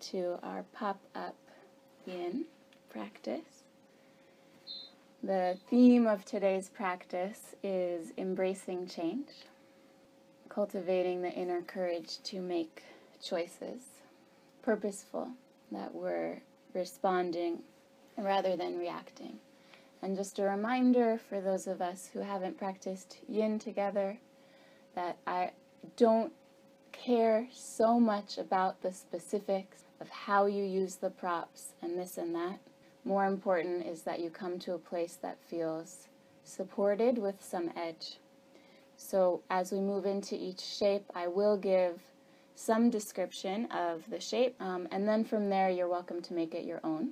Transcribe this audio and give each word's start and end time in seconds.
to 0.00 0.38
our 0.42 0.64
pop 0.72 1.00
up 1.14 1.34
yin 2.06 2.44
practice. 2.90 3.64
The 5.22 5.58
theme 5.68 6.06
of 6.06 6.24
today's 6.24 6.68
practice 6.68 7.54
is 7.62 8.12
embracing 8.16 8.86
change, 8.86 9.28
cultivating 10.48 11.22
the 11.22 11.32
inner 11.32 11.62
courage 11.62 12.22
to 12.24 12.40
make 12.40 12.84
choices, 13.22 13.82
purposeful, 14.62 15.30
that 15.72 15.94
we're 15.94 16.40
responding 16.72 17.62
rather 18.16 18.56
than 18.56 18.78
reacting. 18.78 19.38
And 20.00 20.16
just 20.16 20.38
a 20.38 20.44
reminder 20.44 21.18
for 21.18 21.40
those 21.40 21.66
of 21.66 21.82
us 21.82 22.10
who 22.12 22.20
haven't 22.20 22.58
practiced 22.58 23.18
yin 23.28 23.58
together 23.58 24.18
that 24.94 25.18
I 25.26 25.50
don't 25.96 26.32
care 26.92 27.48
so 27.52 27.98
much 27.98 28.38
about 28.38 28.82
the 28.82 28.92
specifics 28.92 29.82
of 30.00 30.08
how 30.08 30.46
you 30.46 30.64
use 30.64 30.96
the 30.96 31.10
props 31.10 31.72
and 31.82 31.98
this 31.98 32.18
and 32.18 32.34
that. 32.34 32.58
More 33.04 33.26
important 33.26 33.86
is 33.86 34.02
that 34.02 34.20
you 34.20 34.30
come 34.30 34.58
to 34.60 34.74
a 34.74 34.78
place 34.78 35.16
that 35.22 35.38
feels 35.48 36.08
supported 36.44 37.18
with 37.18 37.42
some 37.42 37.70
edge. 37.76 38.18
So 38.96 39.42
as 39.48 39.72
we 39.72 39.80
move 39.80 40.06
into 40.06 40.34
each 40.34 40.60
shape, 40.60 41.04
I 41.14 41.28
will 41.28 41.56
give 41.56 42.00
some 42.54 42.90
description 42.90 43.66
of 43.66 44.02
the 44.10 44.18
shape, 44.18 44.56
um, 44.60 44.88
and 44.90 45.06
then 45.06 45.24
from 45.24 45.48
there 45.48 45.70
you're 45.70 45.88
welcome 45.88 46.20
to 46.22 46.34
make 46.34 46.54
it 46.54 46.64
your 46.64 46.80
own. 46.82 47.10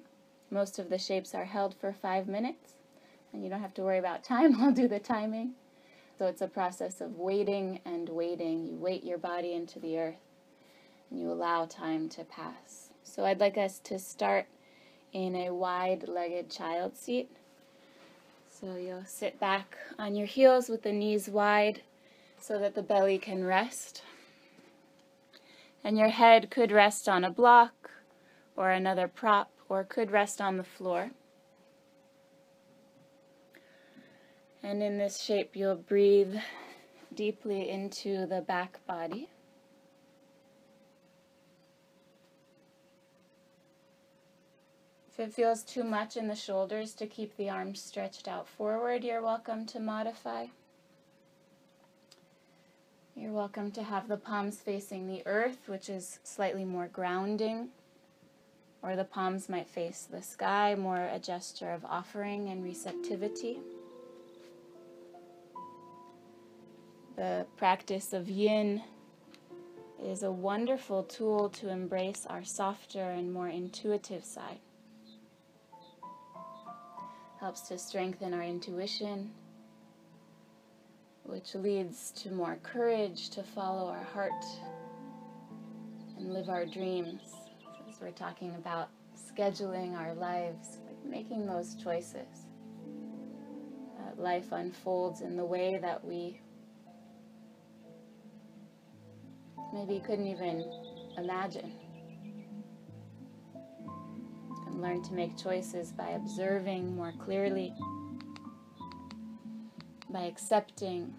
Most 0.51 0.81
of 0.81 0.91
the 0.91 0.99
shapes 0.99 1.35
are 1.35 1.45
held 1.45 1.75
for 1.75 1.93
five 1.93 2.27
minutes, 2.27 2.75
and 3.33 3.45
you 3.45 3.49
don't 3.49 3.61
have 3.61 3.75
to 3.75 3.83
worry 3.83 3.99
about 3.99 4.25
time. 4.25 4.57
I'll 4.61 4.73
do 4.73 4.89
the 4.89 4.99
timing. 4.99 5.53
So 6.19 6.27
it's 6.27 6.43
a 6.43 6.49
process 6.49 7.01
of 7.01 7.17
waiting 7.17 7.81
and 7.85 8.09
waiting. 8.09 8.67
You 8.67 8.77
weight 8.77 9.05
your 9.05 9.19
body 9.19 9.53
into 9.53 9.79
the 9.79 9.99
earth, 9.99 10.26
and 11.11 11.21
you 11.21 11.31
allow 11.31 11.67
time 11.67 12.09
to 12.11 12.25
pass. 12.25 12.91
So 13.03 13.25
I'd 13.25 13.41
like 13.41 13.57
us 13.57 13.79
to 13.85 13.99
start 13.99 14.47
in 15.13 15.35
a 15.35 15.55
wide-legged 15.55 16.51
child 16.51 16.97
seat. 16.97 17.31
So 18.49 18.77
you'll 18.77 19.05
sit 19.07 19.39
back 19.39 19.77
on 19.99 20.15
your 20.15 20.27
heels 20.27 20.69
with 20.69 20.83
the 20.83 20.93
knees 20.93 21.29
wide 21.29 21.83
so 22.41 22.59
that 22.59 22.75
the 22.75 22.83
belly 22.83 23.19
can 23.19 23.45
rest 23.45 24.03
and 25.87 25.97
your 25.97 26.09
head 26.09 26.51
could 26.51 26.73
rest 26.73 27.09
on 27.09 27.23
a 27.23 27.31
block 27.31 27.93
or 28.57 28.71
another 28.71 29.07
prop 29.07 29.53
or 29.69 29.85
could 29.85 30.11
rest 30.11 30.41
on 30.41 30.57
the 30.57 30.65
floor. 30.65 31.13
And 34.65 34.83
in 34.83 34.99
this 34.99 35.23
shape, 35.23 35.55
you'll 35.55 35.77
breathe 35.77 36.35
deeply 37.15 37.71
into 37.71 38.27
the 38.27 38.41
back 38.41 38.85
body. 38.89 39.29
If 45.19 45.29
it 45.29 45.33
feels 45.33 45.63
too 45.63 45.83
much 45.83 46.19
in 46.19 46.29
the 46.29 46.37
shoulders 46.37 46.93
to 46.97 47.07
keep 47.07 47.39
the 47.39 47.49
arms 47.49 47.81
stretched 47.81 48.29
out 48.29 48.47
forward, 48.47 49.03
you're 49.03 49.23
welcome 49.23 49.65
to 49.65 49.81
modify. 49.81 50.49
You're 53.15 53.33
welcome 53.33 53.71
to 53.71 53.83
have 53.83 54.09
the 54.09 54.19
palms 54.19 54.59
facing 54.59 55.07
the 55.07 55.23
earth, 55.25 55.69
which 55.69 55.89
is 55.89 56.19
slightly 56.23 56.67
more 56.67 56.89
grounding, 56.89 57.71
or 58.83 58.95
the 58.95 59.05
palms 59.05 59.49
might 59.49 59.71
face 59.71 60.03
the 60.03 60.21
sky, 60.21 60.75
more 60.75 61.09
a 61.11 61.19
gesture 61.19 61.71
of 61.71 61.87
offering 61.87 62.51
and 62.51 62.63
receptivity. 62.63 63.59
The 67.17 67.47
practice 67.57 68.13
of 68.13 68.29
yin 68.29 68.83
is 69.99 70.23
a 70.23 70.31
wonderful 70.31 71.05
tool 71.05 71.49
to 71.49 71.71
embrace 71.71 72.27
our 72.29 72.45
softer 72.45 73.13
and 73.13 73.33
more 73.33 73.49
intuitive 73.49 74.23
side. 74.23 74.59
Helps 77.41 77.63
to 77.69 77.79
strengthen 77.79 78.35
our 78.35 78.43
intuition 78.43 79.31
which 81.27 81.55
leads 81.57 82.13
to 82.13 82.31
more 82.31 82.57
courage 82.63 83.31
to 83.31 83.43
follow 83.43 83.89
our 83.89 84.05
heart 84.05 84.45
and 86.17 86.33
live 86.33 86.49
our 86.49 86.65
dreams. 86.65 87.23
As 87.91 88.01
we're 88.01 88.11
talking 88.13 88.55
about 88.55 88.89
scheduling 89.17 89.97
our 89.97 90.15
lives, 90.15 90.79
making 91.05 91.47
those 91.47 91.75
choices. 91.75 92.47
That 93.99 94.21
life 94.21 94.53
unfolds 94.53 95.21
in 95.21 95.37
the 95.37 95.45
way 95.45 95.79
that 95.79 96.05
we 96.05 96.41
maybe 99.73 100.01
couldn't 100.01 100.29
even 100.29 100.65
imagine. 101.19 101.73
Learn 104.77 105.03
to 105.03 105.15
make 105.15 105.37
choices 105.37 105.91
by 105.91 106.11
observing 106.11 106.95
more 106.95 107.13
clearly 107.19 107.75
by 110.11 110.23
accepting 110.23 111.13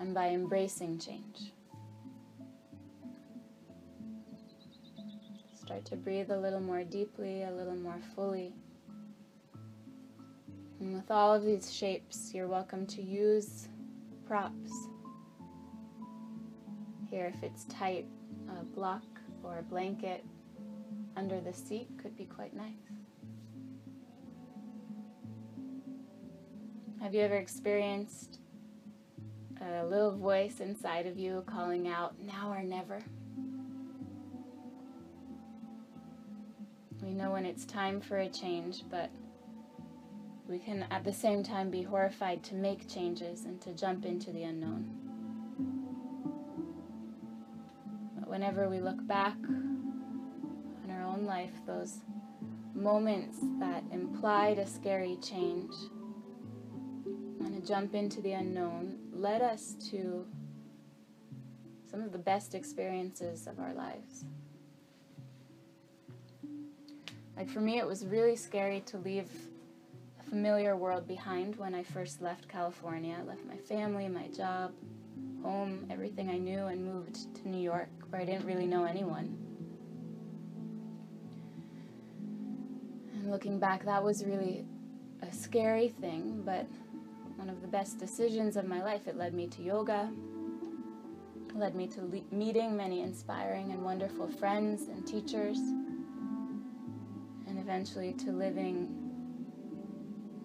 and 0.00 0.12
by 0.12 0.28
embracing 0.28 0.98
change. 0.98 1.52
Start 5.54 5.84
to 5.86 5.96
breathe 5.96 6.30
a 6.30 6.36
little 6.36 6.60
more 6.60 6.84
deeply, 6.84 7.44
a 7.44 7.50
little 7.50 7.76
more 7.76 8.00
fully. 8.14 8.52
And 10.80 10.94
with 10.94 11.10
all 11.10 11.32
of 11.32 11.44
these 11.44 11.72
shapes, 11.72 12.32
you're 12.34 12.48
welcome 12.48 12.86
to 12.88 13.02
use 13.02 13.68
props. 14.26 14.72
Here, 17.08 17.32
if 17.34 17.42
it's 17.42 17.64
tight, 17.64 18.06
a 18.50 18.64
block 18.64 19.04
or 19.42 19.58
a 19.58 19.62
blanket 19.62 20.24
under 21.16 21.40
the 21.40 21.52
seat 21.52 21.88
could 22.00 22.16
be 22.16 22.24
quite 22.24 22.54
nice. 22.54 22.72
Have 27.00 27.14
you 27.14 27.20
ever 27.20 27.36
experienced 27.36 28.38
a 29.60 29.84
little 29.84 30.16
voice 30.16 30.60
inside 30.60 31.06
of 31.06 31.18
you 31.18 31.44
calling 31.46 31.86
out, 31.86 32.18
now 32.18 32.50
or 32.50 32.62
never? 32.62 33.00
We 37.02 37.12
know 37.12 37.32
when 37.32 37.44
it's 37.44 37.66
time 37.66 38.00
for 38.00 38.18
a 38.18 38.28
change, 38.28 38.84
but 38.90 39.10
we 40.48 40.58
can 40.58 40.86
at 40.90 41.04
the 41.04 41.12
same 41.12 41.42
time 41.42 41.70
be 41.70 41.82
horrified 41.82 42.42
to 42.44 42.54
make 42.54 42.88
changes 42.88 43.44
and 43.44 43.60
to 43.60 43.72
jump 43.72 44.06
into 44.06 44.30
the 44.30 44.44
unknown. 44.44 44.90
But 48.18 48.28
whenever 48.28 48.68
we 48.68 48.80
look 48.80 49.06
back 49.06 49.36
life, 51.34 51.66
those 51.66 51.98
moments 52.76 53.38
that 53.58 53.82
implied 53.90 54.56
a 54.60 54.66
scary 54.66 55.16
change 55.20 55.74
and 57.40 57.60
a 57.60 57.66
jump 57.66 57.92
into 57.92 58.20
the 58.20 58.30
unknown 58.32 58.96
led 59.12 59.42
us 59.42 59.74
to 59.90 60.24
some 61.90 62.00
of 62.00 62.12
the 62.12 62.18
best 62.18 62.54
experiences 62.54 63.48
of 63.48 63.58
our 63.58 63.72
lives. 63.74 64.24
Like 67.36 67.48
for 67.48 67.60
me, 67.60 67.78
it 67.78 67.86
was 67.86 68.06
really 68.06 68.36
scary 68.36 68.80
to 68.86 68.98
leave 68.98 69.28
a 70.20 70.22
familiar 70.30 70.76
world 70.76 71.08
behind 71.08 71.56
when 71.56 71.74
I 71.74 71.82
first 71.82 72.22
left 72.22 72.46
California. 72.46 73.16
I 73.18 73.24
left 73.24 73.44
my 73.44 73.56
family, 73.56 74.06
my 74.08 74.28
job, 74.28 74.70
home, 75.42 75.84
everything 75.90 76.30
I 76.30 76.38
knew, 76.38 76.66
and 76.66 76.84
moved 76.84 77.34
to 77.38 77.48
New 77.48 77.60
York 77.60 77.88
where 78.10 78.22
I 78.22 78.24
didn't 78.24 78.46
really 78.46 78.68
know 78.68 78.84
anyone. 78.84 79.43
Looking 83.30 83.58
back, 83.58 83.84
that 83.84 84.02
was 84.02 84.24
really 84.24 84.64
a 85.22 85.32
scary 85.32 85.88
thing, 85.88 86.42
but 86.44 86.66
one 87.36 87.48
of 87.48 87.60
the 87.62 87.68
best 87.68 87.98
decisions 87.98 88.56
of 88.56 88.66
my 88.66 88.82
life. 88.82 89.06
It 89.06 89.16
led 89.16 89.34
me 89.34 89.46
to 89.48 89.62
yoga, 89.62 90.10
led 91.54 91.74
me 91.74 91.86
to 91.88 92.24
meeting 92.30 92.76
many 92.76 93.02
inspiring 93.02 93.72
and 93.72 93.84
wonderful 93.84 94.28
friends 94.28 94.88
and 94.88 95.06
teachers, 95.06 95.58
and 95.58 97.58
eventually 97.58 98.12
to 98.14 98.32
living 98.32 98.88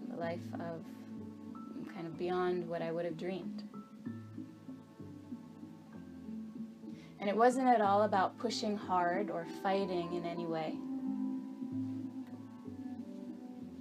the 0.10 0.18
life 0.18 0.40
of 0.56 0.84
kind 1.94 2.06
of 2.06 2.18
beyond 2.18 2.68
what 2.68 2.82
I 2.82 2.92
would 2.92 3.06
have 3.06 3.18
dreamed. 3.18 3.64
And 7.20 7.30
it 7.30 7.36
wasn't 7.36 7.68
at 7.68 7.82
all 7.82 8.04
about 8.04 8.38
pushing 8.38 8.78
hard 8.78 9.30
or 9.30 9.46
fighting 9.62 10.14
in 10.14 10.26
any 10.26 10.46
way. 10.46 10.76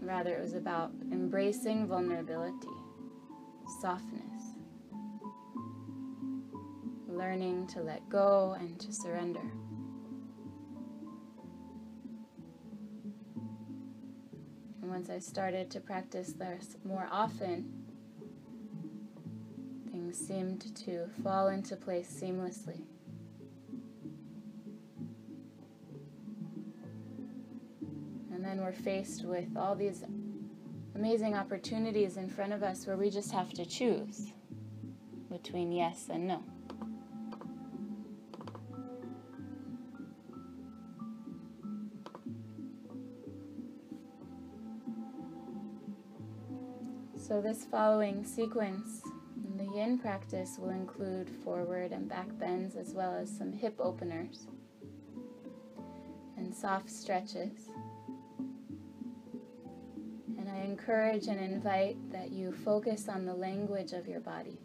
Rather, 0.09 0.35
it 0.37 0.41
was 0.41 0.55
about 0.55 0.91
embracing 1.13 1.87
vulnerability 1.87 2.67
softness, 3.83 4.43
learning 7.07 7.67
to 7.67 7.83
let 7.83 8.09
go 8.09 8.57
and 8.59 8.81
to 8.81 8.91
surrender. 8.91 9.43
And 14.81 14.91
once 14.91 15.11
I 15.11 15.19
started 15.19 15.71
to 15.73 15.81
practice 15.81 16.33
this 16.33 16.79
more 16.87 17.07
often, 17.13 17.71
things 19.93 20.17
seemed 20.17 20.75
to 20.87 21.07
fall 21.23 21.49
into 21.49 21.77
place 21.77 22.11
seamlessly. 22.11 22.81
Then 28.49 28.63
we're 28.63 28.73
faced 28.73 29.27
with 29.27 29.55
all 29.59 29.75
these 29.75 30.05
amazing 30.95 31.35
opportunities 31.35 32.17
in 32.17 32.31
front 32.31 32.51
of 32.51 32.63
us 32.63 32.87
where 32.87 32.97
we 32.97 33.11
just 33.11 33.31
have 33.31 33.53
to 33.53 33.67
choose 33.67 34.33
between 35.31 35.71
yes 35.71 36.09
and 36.11 36.27
no. 36.27 36.43
So, 47.19 47.43
this 47.43 47.67
following 47.67 48.25
sequence 48.25 49.03
in 49.45 49.59
the 49.59 49.77
yin 49.77 49.99
practice 49.99 50.57
will 50.59 50.71
include 50.71 51.29
forward 51.45 51.93
and 51.93 52.09
back 52.09 52.29
bends 52.39 52.77
as 52.77 52.95
well 52.95 53.15
as 53.15 53.29
some 53.29 53.53
hip 53.53 53.77
openers 53.79 54.47
and 56.39 56.55
soft 56.55 56.89
stretches. 56.89 57.69
Encourage 60.89 61.27
and 61.27 61.39
invite 61.39 61.99
that 62.11 62.33
you 62.33 62.51
focus 62.51 63.11
on 63.11 63.27
the 63.27 63.35
language 63.35 63.93
of 63.93 64.09
your 64.09 64.21
body. 64.21 64.59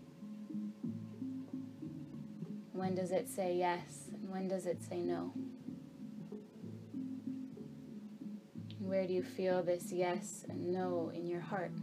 When 2.71 2.95
does 2.95 3.11
it 3.11 3.27
say 3.27 3.57
yes 3.57 4.05
and 4.13 4.29
when 4.29 4.47
does 4.47 4.65
it 4.65 4.81
say 4.81 5.01
no? 5.01 5.33
Where 8.79 9.05
do 9.05 9.11
you 9.11 9.21
feel 9.21 9.63
this 9.63 9.91
yes 9.91 10.45
and 10.47 10.71
no 10.71 11.11
in 11.13 11.27
your 11.27 11.41
heart? 11.41 11.73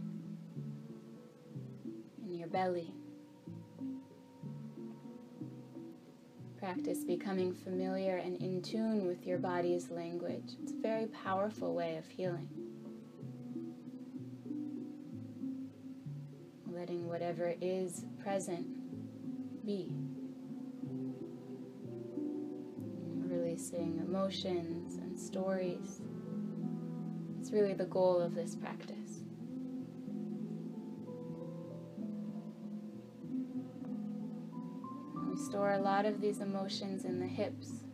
In 2.25 2.33
your 2.33 2.47
belly. 2.47 2.91
Practice 6.57 7.03
becoming 7.03 7.53
familiar 7.53 8.17
and 8.17 8.41
in 8.41 8.63
tune 8.63 9.05
with 9.05 9.27
your 9.27 9.37
body's 9.37 9.91
language. 9.91 10.55
It's 10.63 10.71
a 10.71 10.81
very 10.81 11.05
powerful 11.05 11.75
way 11.75 11.97
of 11.97 12.07
healing. 12.07 12.60
Whatever 17.31 17.55
is 17.61 18.03
present 18.21 18.67
be. 19.65 19.89
Releasing 23.25 24.01
emotions 24.05 24.95
and 24.95 25.17
stories. 25.17 26.01
It's 27.39 27.51
really 27.51 27.73
the 27.73 27.85
goal 27.85 28.19
of 28.19 28.35
this 28.35 28.55
practice. 28.55 29.23
We 35.29 35.37
store 35.37 35.71
a 35.73 35.79
lot 35.79 36.05
of 36.05 36.19
these 36.19 36.41
emotions 36.41 37.05
in 37.05 37.17
the 37.17 37.27
hips. 37.27 37.85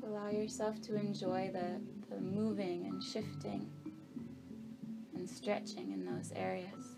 So 0.00 0.08
allow 0.08 0.30
yourself 0.30 0.80
to 0.82 0.96
enjoy 0.96 1.50
the, 1.52 1.80
the 2.12 2.20
moving 2.20 2.86
and 2.86 3.00
shifting 3.00 3.70
stretching 5.44 5.92
in 5.92 6.06
those 6.06 6.32
areas. 6.34 6.96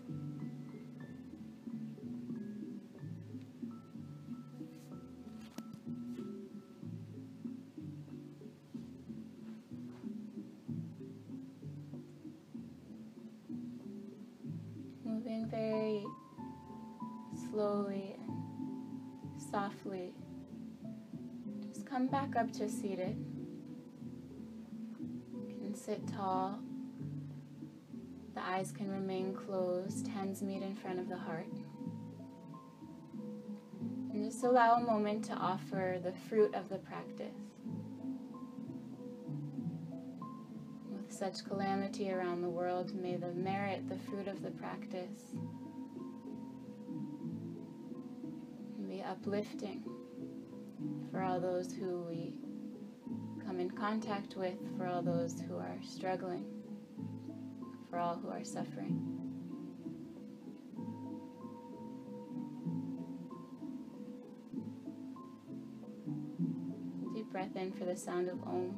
Moving 15.03 15.49
very 15.51 16.05
slowly 17.51 18.15
and 18.17 19.41
softly. 19.51 20.13
Just 21.67 21.85
come 21.85 22.07
back 22.07 22.37
up 22.37 22.53
to 22.53 22.69
seated. 22.69 23.17
You 25.33 25.55
can 25.59 25.75
sit 25.75 26.07
tall. 26.07 26.61
Eyes 28.57 28.71
can 28.71 28.89
remain 28.89 29.35
closed, 29.35 30.07
hands 30.07 30.41
meet 30.41 30.63
in 30.63 30.73
front 30.73 30.97
of 30.97 31.07
the 31.07 31.15
heart. 31.15 31.45
And 34.11 34.31
just 34.31 34.43
allow 34.43 34.77
a 34.77 34.79
moment 34.79 35.25
to 35.25 35.33
offer 35.33 35.99
the 36.03 36.13
fruit 36.27 36.55
of 36.55 36.67
the 36.67 36.79
practice. 36.79 37.37
With 40.89 41.13
such 41.13 41.45
calamity 41.47 42.11
around 42.11 42.41
the 42.41 42.49
world, 42.49 42.95
may 42.95 43.15
the 43.15 43.31
merit, 43.31 43.87
the 43.87 43.99
fruit 44.09 44.27
of 44.27 44.41
the 44.41 44.49
practice, 44.49 45.35
be 48.89 49.03
uplifting 49.03 49.83
for 51.11 51.21
all 51.21 51.39
those 51.39 51.71
who 51.73 52.07
we 52.09 52.33
come 53.45 53.59
in 53.59 53.69
contact 53.69 54.35
with, 54.35 54.57
for 54.79 54.87
all 54.87 55.03
those 55.03 55.39
who 55.41 55.57
are 55.57 55.77
struggling, 55.83 56.56
for 57.89 57.99
all 57.99 58.15
who 58.15 58.29
are 58.29 58.43
suffering. 58.43 59.01
Deep 67.13 67.31
breath 67.31 67.55
in 67.55 67.71
for 67.71 67.85
the 67.85 67.95
sound 67.95 68.29
of 68.29 68.41
Om. 68.43 68.75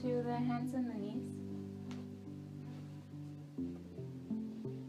To 0.00 0.22
the 0.22 0.34
hands 0.34 0.74
and 0.74 0.88
the 0.88 0.94
knees. 0.94 1.34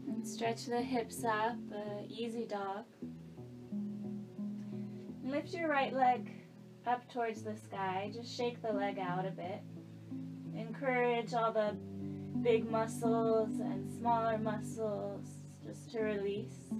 And 0.08 0.26
stretch 0.26 0.66
the 0.66 0.80
hips 0.80 1.24
up, 1.24 1.56
uh, 1.72 2.02
easy 2.08 2.46
dog. 2.46 2.84
Lift 5.22 5.52
your 5.52 5.68
right 5.68 5.92
leg 5.92 6.30
up 6.86 7.10
towards 7.12 7.42
the 7.42 7.54
sky. 7.54 8.10
Just 8.14 8.34
shake 8.34 8.62
the 8.62 8.72
leg 8.72 8.98
out 8.98 9.26
a 9.26 9.30
bit. 9.30 9.60
Encourage 10.56 11.34
all 11.34 11.52
the 11.52 11.76
big 12.42 12.70
muscles 12.70 13.58
and 13.60 13.90
smaller 13.98 14.38
muscles 14.38 15.26
just 15.64 15.90
to 15.92 16.00
release. 16.00 16.70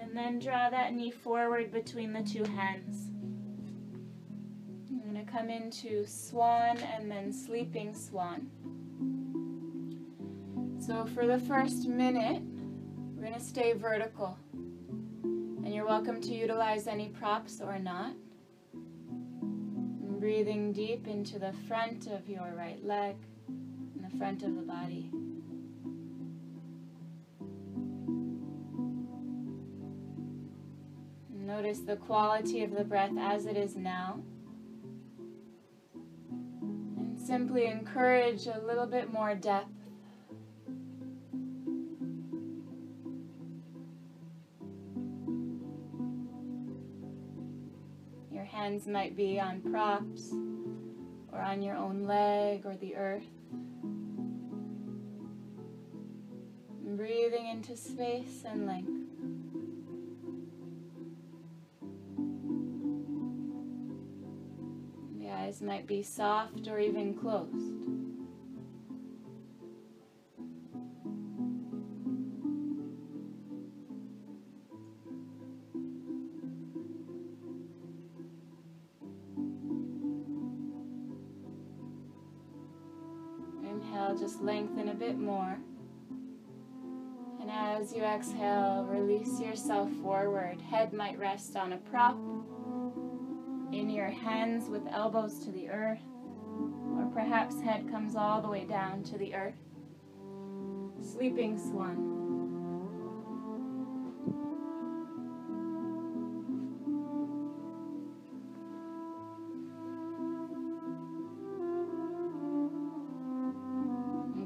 And 0.00 0.16
then 0.16 0.38
draw 0.38 0.70
that 0.70 0.94
knee 0.94 1.10
forward 1.10 1.72
between 1.72 2.12
the 2.12 2.22
two 2.22 2.44
hands 2.44 3.03
come 5.34 5.50
into 5.50 6.06
swan 6.06 6.78
and 6.78 7.10
then 7.10 7.32
sleeping 7.32 7.92
swan. 7.92 8.46
So 10.78 11.06
for 11.06 11.26
the 11.26 11.40
first 11.40 11.88
minute, 11.88 12.40
we're 13.16 13.22
going 13.22 13.34
to 13.34 13.40
stay 13.40 13.72
vertical. 13.72 14.38
And 15.24 15.74
you're 15.74 15.86
welcome 15.86 16.20
to 16.20 16.32
utilize 16.32 16.86
any 16.86 17.08
props 17.08 17.60
or 17.60 17.80
not. 17.80 18.12
And 18.72 20.20
breathing 20.20 20.72
deep 20.72 21.08
into 21.08 21.40
the 21.40 21.52
front 21.66 22.06
of 22.06 22.28
your 22.28 22.54
right 22.56 22.84
leg 22.84 23.16
and 23.48 24.08
the 24.08 24.16
front 24.16 24.44
of 24.44 24.54
the 24.54 24.62
body. 24.62 25.10
Notice 31.28 31.80
the 31.80 31.96
quality 31.96 32.62
of 32.62 32.70
the 32.70 32.84
breath 32.84 33.16
as 33.18 33.46
it 33.46 33.56
is 33.56 33.74
now 33.74 34.22
simply 37.24 37.66
encourage 37.66 38.46
a 38.46 38.60
little 38.66 38.86
bit 38.86 39.12
more 39.12 39.34
depth. 39.34 39.68
Your 48.30 48.44
hands 48.44 48.86
might 48.86 49.16
be 49.16 49.40
on 49.40 49.60
props 49.60 50.32
or 51.32 51.40
on 51.40 51.62
your 51.62 51.76
own 51.76 52.04
leg 52.04 52.66
or 52.66 52.76
the 52.76 52.94
earth. 52.96 53.24
breathing 56.96 57.48
into 57.48 57.76
space 57.76 58.44
and 58.46 58.66
length. 58.66 59.03
eyes 65.54 65.62
might 65.62 65.86
be 65.86 66.02
soft 66.02 66.66
or 66.68 66.78
even 66.78 67.14
closed. 67.14 67.52
Inhale, 83.62 84.16
just 84.18 84.42
lengthen 84.42 84.88
a 84.88 84.94
bit 84.94 85.18
more. 85.18 85.58
And 87.40 87.50
as 87.50 87.92
you 87.92 88.02
exhale, 88.02 88.86
release 88.88 89.38
yourself 89.40 89.90
forward. 90.02 90.60
Head 90.62 90.92
might 90.92 91.18
rest 91.18 91.56
on 91.56 91.74
a 91.74 91.76
prop 91.76 92.16
in 93.74 93.90
your 93.90 94.08
hands 94.08 94.68
with 94.68 94.86
elbows 94.88 95.40
to 95.40 95.50
the 95.50 95.68
earth. 95.68 95.98
Or 96.96 97.10
perhaps 97.12 97.60
head 97.60 97.90
comes 97.90 98.14
all 98.14 98.40
the 98.40 98.48
way 98.48 98.64
down 98.64 99.02
to 99.02 99.18
the 99.18 99.34
earth. 99.34 99.58
Sleeping 101.02 101.58
swan. 101.58 102.12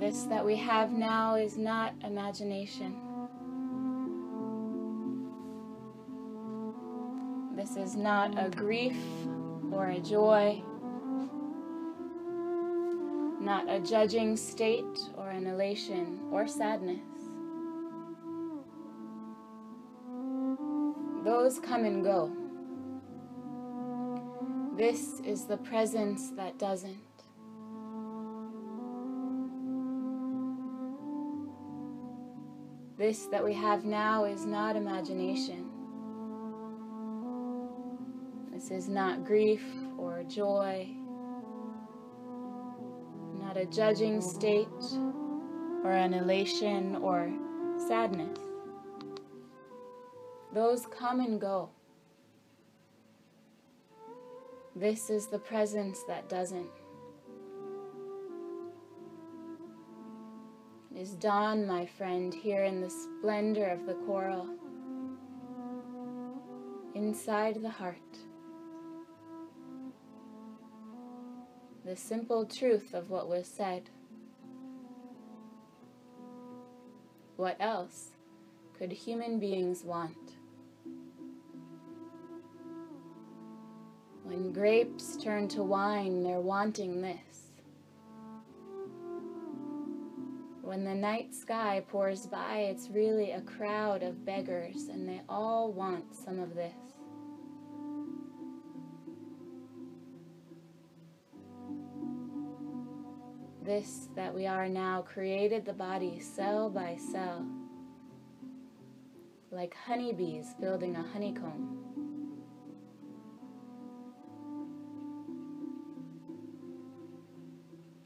This 0.00 0.22
that 0.22 0.44
we 0.44 0.56
have 0.56 0.92
now 0.92 1.34
is 1.34 1.58
not 1.58 1.92
imagination. 2.02 3.07
Is 7.78 7.94
not 7.94 8.34
a 8.36 8.50
grief 8.50 8.96
or 9.70 9.90
a 9.90 10.00
joy, 10.00 10.60
not 13.40 13.68
a 13.68 13.80
judging 13.80 14.36
state 14.36 14.98
or 15.16 15.30
an 15.30 15.46
elation 15.46 16.20
or 16.32 16.46
sadness. 16.48 16.98
Those 21.24 21.60
come 21.60 21.84
and 21.84 22.02
go. 22.02 22.32
This 24.76 25.20
is 25.20 25.44
the 25.44 25.56
presence 25.56 26.30
that 26.30 26.58
doesn't. 26.58 26.96
This 32.96 33.26
that 33.26 33.44
we 33.44 33.54
have 33.54 33.84
now 33.84 34.24
is 34.24 34.44
not 34.44 34.74
imagination. 34.74 35.67
This 38.58 38.72
is 38.72 38.88
not 38.88 39.24
grief 39.24 39.62
or 39.96 40.24
joy, 40.24 40.88
not 43.40 43.56
a 43.56 43.64
judging 43.64 44.20
state 44.20 44.66
or 45.84 45.92
an 45.92 46.12
elation 46.12 46.96
or 46.96 47.32
sadness. 47.86 48.36
Those 50.52 50.86
come 50.86 51.20
and 51.20 51.40
go. 51.40 51.70
This 54.74 55.08
is 55.08 55.28
the 55.28 55.38
presence 55.38 56.02
that 56.08 56.28
doesn't. 56.28 56.66
is 60.96 61.14
dawn, 61.14 61.64
my 61.64 61.86
friend, 61.86 62.34
here 62.34 62.64
in 62.64 62.80
the 62.80 62.90
splendor 62.90 63.66
of 63.66 63.86
the 63.86 63.94
coral, 64.04 64.48
inside 66.96 67.62
the 67.62 67.70
heart. 67.70 67.94
The 71.88 71.96
simple 71.96 72.44
truth 72.44 72.92
of 72.92 73.08
what 73.08 73.30
was 73.30 73.46
said. 73.46 73.88
What 77.36 77.56
else 77.58 78.08
could 78.78 78.92
human 78.92 79.38
beings 79.40 79.84
want? 79.84 80.34
When 84.22 84.52
grapes 84.52 85.16
turn 85.16 85.48
to 85.48 85.62
wine, 85.62 86.22
they're 86.24 86.42
wanting 86.42 87.00
this. 87.00 87.52
When 90.60 90.84
the 90.84 90.94
night 90.94 91.34
sky 91.34 91.82
pours 91.88 92.26
by, 92.26 92.58
it's 92.70 92.90
really 92.90 93.30
a 93.30 93.40
crowd 93.40 94.02
of 94.02 94.26
beggars, 94.26 94.88
and 94.88 95.08
they 95.08 95.22
all 95.26 95.72
want 95.72 96.14
some 96.14 96.38
of 96.38 96.54
this. 96.54 96.97
This 103.68 104.08
that 104.16 104.34
we 104.34 104.46
are 104.46 104.66
now 104.66 105.02
created 105.02 105.66
the 105.66 105.74
body 105.74 106.20
cell 106.20 106.70
by 106.70 106.96
cell, 107.12 107.46
like 109.50 109.76
honeybees 109.76 110.54
building 110.58 110.96
a 110.96 111.02
honeycomb. 111.02 111.76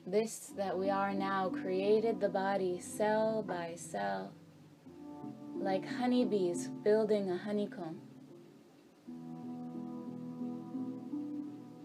This 0.04 0.50
that 0.56 0.76
we 0.76 0.90
are 0.90 1.14
now 1.14 1.48
created 1.50 2.18
the 2.20 2.28
body 2.28 2.80
cell 2.80 3.44
by 3.44 3.74
cell, 3.76 4.32
like 5.54 5.86
honeybees 5.86 6.70
building 6.82 7.30
a 7.30 7.38
honeycomb. 7.38 8.00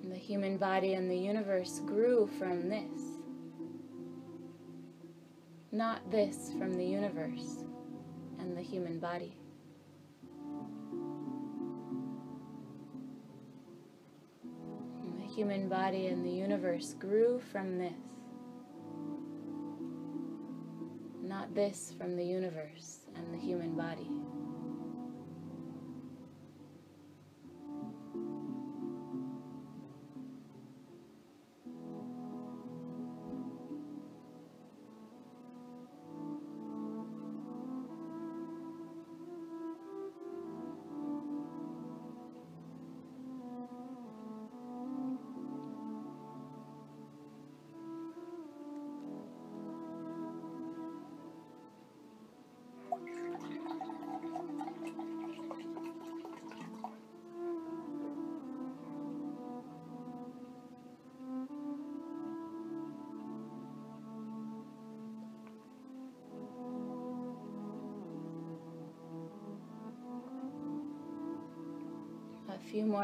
The 0.10 0.18
human 0.18 0.58
body 0.58 0.96
and 0.96 1.12
the 1.12 1.16
universe 1.16 1.80
grew 1.86 2.28
from 2.40 2.70
this, 2.70 3.17
not 5.72 6.10
this 6.10 6.52
from 6.58 6.78
the 6.78 6.86
universe 6.86 7.64
and 8.40 8.58
the 8.58 8.62
human 8.62 9.00
body. 9.00 9.38
And 15.04 15.22
the 15.22 15.34
human 15.34 15.70
body 15.70 16.08
and 16.08 16.26
the 16.26 16.32
universe 16.32 16.94
grew 16.94 17.40
from 17.52 17.78
this. 17.78 17.94
not 21.28 21.54
this 21.54 21.94
from 21.98 22.16
the 22.16 22.24
universe 22.24 23.00
and 23.16 23.34
the 23.34 23.38
human 23.38 23.76
body. 23.76 24.10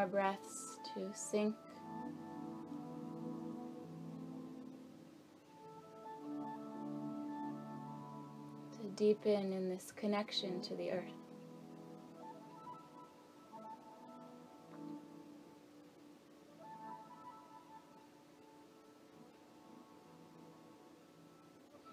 More 0.03 0.09
breaths 0.09 0.77
to 0.93 1.09
sink. 1.13 1.55
To 8.73 8.87
deepen 8.95 9.53
in 9.53 9.69
this 9.69 9.91
connection 9.95 10.61
to 10.61 10.75
the 10.75 10.91
earth. 10.91 11.03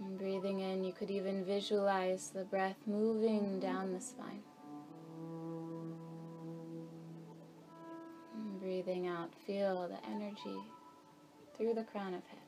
And 0.00 0.18
breathing 0.18 0.60
in, 0.60 0.82
you 0.82 0.92
could 0.92 1.10
even 1.10 1.44
visualize 1.44 2.30
the 2.30 2.44
breath 2.44 2.76
moving 2.86 3.60
down 3.60 3.92
the 3.92 4.00
spine. 4.00 4.42
Feel 9.50 9.88
the 9.88 10.08
energy 10.08 10.60
through 11.56 11.74
the 11.74 11.82
crown 11.82 12.14
of 12.14 12.22
head. 12.26 12.38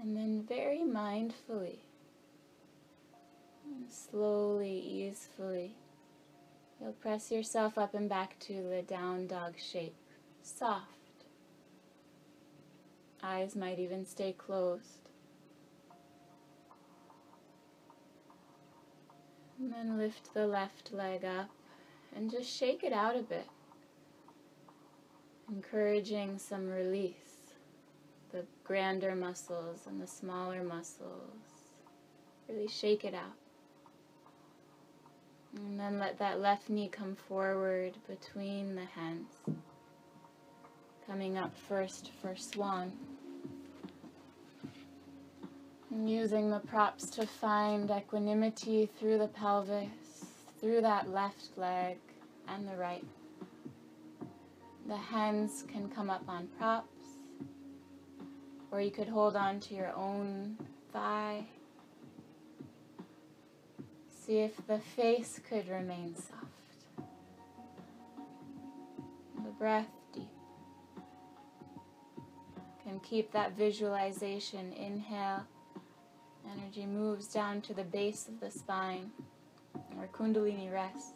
And 0.00 0.16
then 0.16 0.44
very 0.48 0.78
mindfully, 0.78 1.80
slowly, 3.90 4.78
easefully, 4.78 5.74
you'll 6.80 6.92
press 6.92 7.30
yourself 7.30 7.76
up 7.76 7.92
and 7.92 8.08
back 8.08 8.38
to 8.40 8.54
the 8.54 8.82
down 8.82 9.26
dog 9.26 9.58
shape, 9.58 9.94
soft. 10.42 10.86
Eyes 13.22 13.54
might 13.54 13.78
even 13.78 14.06
stay 14.06 14.32
closed. 14.32 15.01
And 19.62 19.72
then 19.72 19.96
lift 19.96 20.34
the 20.34 20.44
left 20.44 20.92
leg 20.92 21.24
up 21.24 21.48
and 22.16 22.28
just 22.28 22.50
shake 22.50 22.82
it 22.82 22.92
out 22.92 23.14
a 23.14 23.22
bit, 23.22 23.46
encouraging 25.48 26.36
some 26.36 26.68
release. 26.68 27.14
The 28.32 28.44
grander 28.64 29.14
muscles 29.14 29.86
and 29.86 30.02
the 30.02 30.06
smaller 30.08 30.64
muscles. 30.64 31.36
Really 32.48 32.66
shake 32.66 33.04
it 33.04 33.14
out. 33.14 33.36
And 35.54 35.78
then 35.78 36.00
let 36.00 36.18
that 36.18 36.40
left 36.40 36.68
knee 36.68 36.88
come 36.88 37.14
forward 37.14 37.92
between 38.08 38.74
the 38.74 38.86
hands. 38.86 39.30
Coming 41.06 41.38
up 41.38 41.56
first 41.68 42.10
for 42.20 42.34
swan. 42.34 42.90
Using 45.94 46.50
the 46.50 46.58
props 46.58 47.10
to 47.10 47.26
find 47.26 47.90
equanimity 47.90 48.88
through 48.98 49.18
the 49.18 49.28
pelvis, 49.28 50.24
through 50.58 50.80
that 50.80 51.10
left 51.10 51.56
leg 51.56 51.98
and 52.48 52.66
the 52.66 52.76
right. 52.76 53.04
The 54.88 54.96
hands 54.96 55.64
can 55.70 55.90
come 55.90 56.08
up 56.08 56.24
on 56.26 56.48
props, 56.58 57.18
or 58.70 58.80
you 58.80 58.90
could 58.90 59.06
hold 59.06 59.36
on 59.36 59.60
to 59.60 59.74
your 59.74 59.92
own 59.94 60.56
thigh. 60.92 61.44
See 64.08 64.38
if 64.38 64.66
the 64.66 64.78
face 64.78 65.40
could 65.48 65.68
remain 65.68 66.16
soft. 66.16 67.06
The 69.36 69.50
breath 69.58 69.90
deep. 70.14 70.28
Can 72.82 72.98
keep 73.00 73.30
that 73.32 73.56
visualization. 73.56 74.72
Inhale. 74.72 75.44
Energy 76.58 76.86
moves 76.86 77.28
down 77.28 77.60
to 77.62 77.74
the 77.74 77.84
base 77.84 78.28
of 78.28 78.40
the 78.40 78.50
spine 78.50 79.10
where 79.94 80.08
Kundalini 80.08 80.72
rests. 80.72 81.12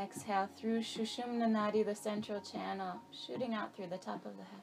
Exhale 0.00 0.48
through 0.56 0.80
Sushumna 0.80 1.46
Nadi, 1.48 1.84
the 1.84 1.94
central 1.94 2.40
channel, 2.40 3.00
shooting 3.12 3.54
out 3.54 3.74
through 3.74 3.86
the 3.86 3.96
top 3.96 4.26
of 4.26 4.36
the 4.36 4.42
head. 4.42 4.60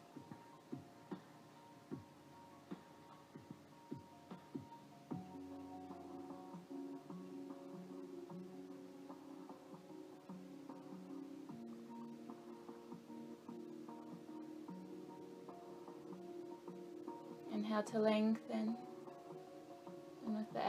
Inhale 17.53 17.84
to 17.84 18.00
lengthen. 18.00 18.71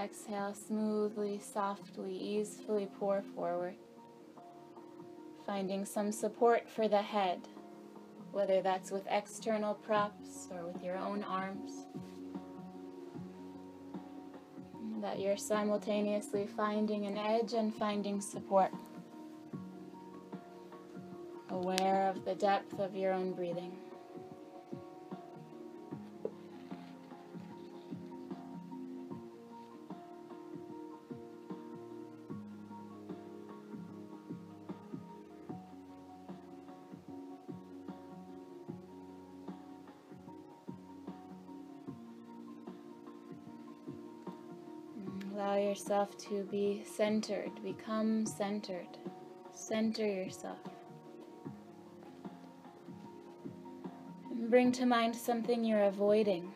Exhale, 0.03 0.53
smoothly, 0.53 1.39
softly, 1.39 2.17
easefully 2.17 2.89
pour 2.99 3.23
forward. 3.37 3.75
Finding 5.47 5.85
some 5.85 6.11
support 6.11 6.69
for 6.69 6.89
the 6.89 7.03
head, 7.03 7.47
whether 8.33 8.61
that's 8.63 8.91
with 8.91 9.07
external 9.09 9.75
props 9.75 10.49
or 10.51 10.67
with 10.67 10.83
your 10.83 10.97
own 10.97 11.23
arms. 11.23 11.87
That 15.01 15.21
you're 15.21 15.37
simultaneously 15.37 16.49
finding 16.49 17.07
an 17.07 17.17
edge 17.17 17.53
and 17.53 17.73
finding 17.73 18.21
support. 18.21 18.73
Aware 21.51 22.09
of 22.09 22.25
the 22.25 22.35
depth 22.35 22.81
of 22.81 22.97
your 22.97 23.13
own 23.13 23.35
breathing. 23.35 23.77
Yourself 45.73 46.19
to 46.19 46.47
be 46.51 46.85
centered, 46.85 47.51
become 47.65 48.27
centered. 48.27 48.99
Center 49.55 50.07
yourself. 50.07 50.59
And 54.31 54.51
bring 54.51 54.71
to 54.73 54.85
mind 54.85 55.17
something 55.17 55.65
you're 55.65 55.85
avoiding. 55.85 56.53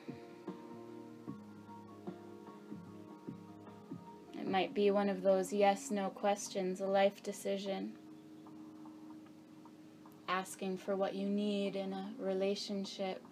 It 4.39 4.47
might 4.47 4.75
be 4.75 4.91
one 4.91 5.09
of 5.09 5.23
those 5.23 5.51
yes 5.51 5.91
no 5.91 6.11
questions, 6.11 6.83
a 6.83 6.87
life 6.87 7.23
decision. 7.23 7.95
Asking 10.29 10.77
for 10.77 10.95
what 10.95 11.15
you 11.15 11.27
need 11.27 11.75
in 11.75 11.95
a 11.95 12.11
relationship 12.19 13.25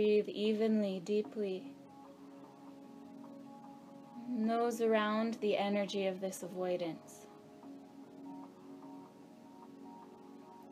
Breathe 0.00 0.30
evenly, 0.30 0.98
deeply. 1.00 1.74
Nose 4.30 4.80
around 4.80 5.34
the 5.42 5.58
energy 5.58 6.06
of 6.06 6.22
this 6.22 6.42
avoidance. 6.42 7.26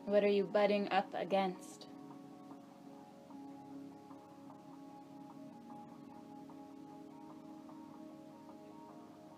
What 0.05 0.23
are 0.23 0.27
you 0.27 0.45
butting 0.45 0.91
up 0.91 1.13
against? 1.13 1.85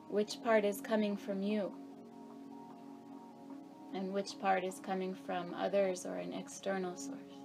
Which 0.10 0.41
part 0.41 0.63
is 0.63 0.80
coming 0.80 1.17
from 1.17 1.43
you? 1.43 1.69
And 3.93 4.13
which 4.13 4.39
part 4.39 4.63
is 4.63 4.80
coming 4.80 5.13
from 5.13 5.54
others 5.54 6.06
or 6.06 6.15
an 6.15 6.32
external 6.32 6.95
source? 6.95 7.40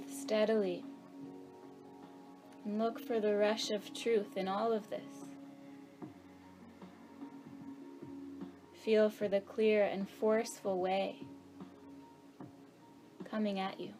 Breathe 0.00 0.10
steadily. 0.10 0.84
And 2.64 2.78
look 2.78 3.00
for 3.00 3.20
the 3.20 3.36
rush 3.36 3.70
of 3.70 3.92
truth 3.94 4.36
in 4.36 4.48
all 4.48 4.72
of 4.72 4.88
this. 4.90 5.24
Feel 8.84 9.10
for 9.10 9.28
the 9.28 9.40
clear 9.40 9.84
and 9.84 10.08
forceful 10.08 10.80
way 10.80 11.16
coming 13.30 13.60
at 13.60 13.78
you. 13.78 13.92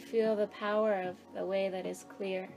Feel 0.00 0.34
the 0.34 0.48
power 0.48 1.02
of 1.02 1.16
the 1.34 1.44
way 1.44 1.68
that 1.68 1.86
is 1.86 2.04
clear. 2.16 2.48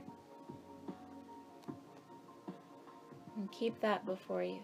And 3.36 3.50
keep 3.52 3.80
that 3.80 4.04
before 4.06 4.42
you. 4.42 4.60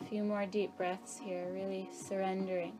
A 0.00 0.04
few 0.04 0.22
more 0.24 0.46
deep 0.46 0.76
breaths 0.76 1.18
here, 1.22 1.46
really 1.52 1.88
surrendering, 1.92 2.78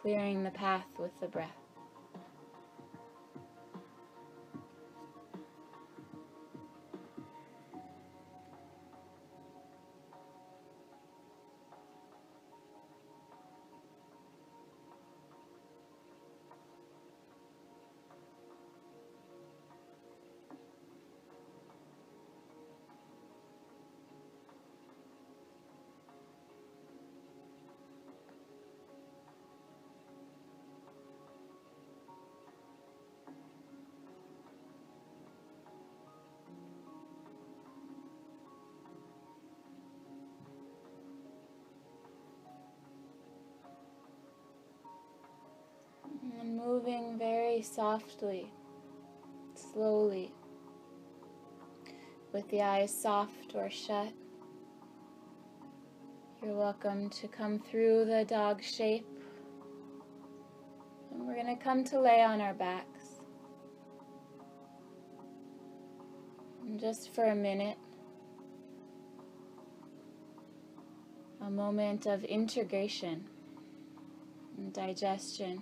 clearing 0.00 0.44
the 0.44 0.50
path 0.50 0.86
with 0.98 1.12
the 1.20 1.28
breath. 1.28 1.63
Very 47.18 47.60
softly, 47.60 48.50
slowly, 49.54 50.32
with 52.32 52.48
the 52.48 52.62
eyes 52.62 52.92
soft 52.92 53.54
or 53.54 53.68
shut. 53.68 54.12
You're 56.42 56.56
welcome 56.56 57.10
to 57.10 57.28
come 57.28 57.58
through 57.58 58.06
the 58.06 58.24
dog 58.24 58.62
shape. 58.62 59.06
And 61.12 61.26
we're 61.26 61.34
going 61.34 61.54
to 61.54 61.62
come 61.62 61.84
to 61.84 62.00
lay 62.00 62.22
on 62.22 62.40
our 62.40 62.54
backs. 62.54 63.20
And 66.62 66.80
just 66.80 67.14
for 67.14 67.24
a 67.24 67.34
minute, 67.34 67.78
a 71.42 71.50
moment 71.50 72.06
of 72.06 72.24
integration 72.24 73.26
and 74.56 74.72
digestion. 74.72 75.60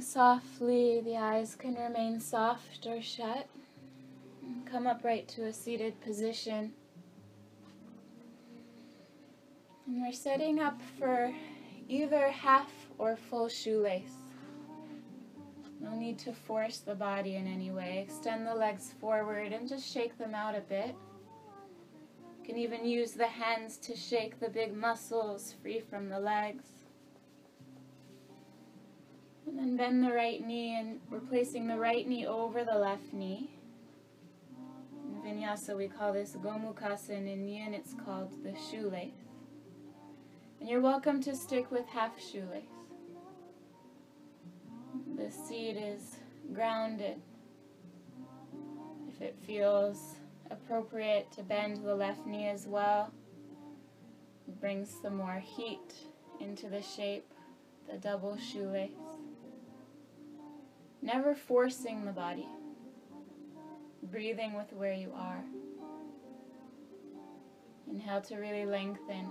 Softly, 0.00 1.00
the 1.00 1.16
eyes 1.16 1.54
can 1.54 1.74
remain 1.74 2.20
soft 2.20 2.86
or 2.86 3.02
shut. 3.02 3.46
Come 4.64 4.86
upright 4.86 5.28
to 5.28 5.46
a 5.46 5.52
seated 5.52 6.00
position. 6.00 6.72
And 9.86 10.02
we're 10.02 10.12
setting 10.12 10.60
up 10.60 10.80
for 10.98 11.32
either 11.88 12.28
half 12.28 12.70
or 12.96 13.16
full 13.16 13.48
shoelace. 13.48 14.14
No 15.80 15.94
need 15.94 16.18
to 16.20 16.32
force 16.32 16.78
the 16.78 16.94
body 16.94 17.36
in 17.36 17.46
any 17.46 17.70
way. 17.70 18.04
Extend 18.06 18.46
the 18.46 18.54
legs 18.54 18.94
forward 19.00 19.52
and 19.52 19.68
just 19.68 19.92
shake 19.92 20.16
them 20.18 20.34
out 20.34 20.54
a 20.54 20.60
bit. 20.60 20.94
You 22.40 22.46
can 22.46 22.56
even 22.56 22.84
use 22.84 23.12
the 23.12 23.26
hands 23.26 23.76
to 23.78 23.96
shake 23.96 24.40
the 24.40 24.48
big 24.48 24.74
muscles 24.74 25.54
free 25.62 25.80
from 25.80 26.08
the 26.08 26.20
legs. 26.20 26.77
And 29.48 29.58
then 29.58 29.76
bend 29.76 30.04
the 30.04 30.12
right 30.12 30.44
knee 30.46 30.78
and 30.78 31.00
we're 31.10 31.20
placing 31.20 31.68
the 31.68 31.78
right 31.78 32.06
knee 32.06 32.26
over 32.26 32.64
the 32.64 32.78
left 32.78 33.14
knee. 33.14 33.48
In 35.06 35.22
vinyasa 35.22 35.74
we 35.74 35.88
call 35.88 36.12
this 36.12 36.36
Gomukhasa 36.36 37.16
and 37.16 37.26
in 37.26 37.48
yin 37.48 37.72
it's 37.72 37.94
called 38.04 38.30
the 38.44 38.54
shoelace. 38.70 39.14
And 40.60 40.68
you're 40.68 40.82
welcome 40.82 41.22
to 41.22 41.34
stick 41.34 41.70
with 41.70 41.86
half 41.86 42.20
shoelace. 42.20 42.62
The 45.16 45.30
seat 45.30 45.78
is 45.78 46.16
grounded. 46.52 47.22
If 49.08 49.22
it 49.22 49.36
feels 49.46 50.16
appropriate 50.50 51.32
to 51.32 51.42
bend 51.42 51.86
the 51.86 51.94
left 51.94 52.26
knee 52.26 52.48
as 52.48 52.66
well, 52.66 53.10
brings 54.60 54.94
some 55.02 55.16
more 55.16 55.42
heat 55.42 55.94
into 56.38 56.68
the 56.68 56.82
shape, 56.82 57.32
the 57.90 57.96
double 57.96 58.36
shoelace. 58.36 59.07
Never 61.00 61.34
forcing 61.34 62.04
the 62.04 62.12
body. 62.12 62.48
Breathing 64.02 64.54
with 64.54 64.72
where 64.72 64.94
you 64.94 65.12
are. 65.14 65.44
Inhale 67.90 68.20
to 68.22 68.36
really 68.36 68.66
lengthen. 68.66 69.30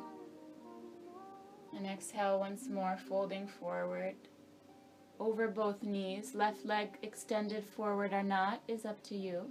And 1.76 1.86
exhale 1.86 2.40
once 2.40 2.70
more, 2.70 2.98
folding 3.08 3.48
forward. 3.48 4.16
Over 5.20 5.48
both 5.48 5.84
knees. 5.84 6.34
Left 6.34 6.66
leg 6.66 6.98
extended 7.02 7.64
forward 7.64 8.14
or 8.14 8.24
not 8.24 8.62
is 8.68 8.86
up 8.86 9.04
to 9.04 9.16
you. 9.16 9.50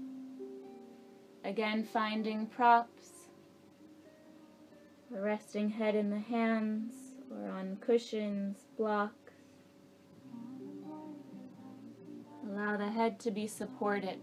Again, 1.45 1.85
finding 1.85 2.47
props. 2.47 3.11
Resting 5.11 5.71
head 5.71 5.95
in 5.95 6.11
the 6.11 6.19
hands 6.19 6.95
or 7.31 7.49
on 7.51 7.77
cushions, 7.81 8.67
blocks. 8.77 9.26
Allow 12.47 12.77
the 12.77 12.89
head 12.89 13.19
to 13.21 13.31
be 13.31 13.47
supported 13.47 14.19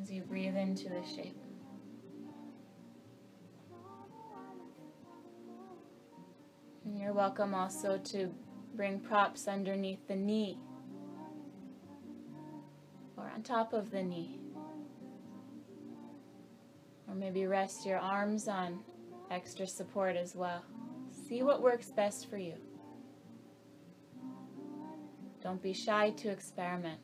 as 0.00 0.10
you 0.10 0.20
breathe 0.22 0.56
into 0.56 0.88
the 0.90 1.02
shape. 1.02 1.36
And 6.84 6.98
you're 6.98 7.12
welcome 7.12 7.54
also 7.54 7.96
to 7.96 8.34
bring 8.74 9.00
props 9.00 9.48
underneath 9.48 10.06
the 10.08 10.16
knee 10.16 10.58
or 13.16 13.30
on 13.34 13.42
top 13.42 13.72
of 13.72 13.90
the 13.90 14.02
knee. 14.02 14.38
Or 17.08 17.14
maybe 17.14 17.46
rest 17.46 17.86
your 17.86 17.98
arms 17.98 18.46
on 18.46 18.80
extra 19.30 19.66
support 19.66 20.16
as 20.16 20.34
well. 20.34 20.64
See 21.28 21.42
what 21.42 21.62
works 21.62 21.90
best 21.90 22.28
for 22.28 22.36
you. 22.36 22.54
Don't 25.42 25.60
be 25.60 25.72
shy 25.72 26.10
to 26.10 26.28
experiment. 26.30 27.00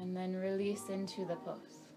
And 0.00 0.16
then 0.16 0.34
release 0.34 0.88
into 0.88 1.26
the 1.26 1.36
pose. 1.36 1.91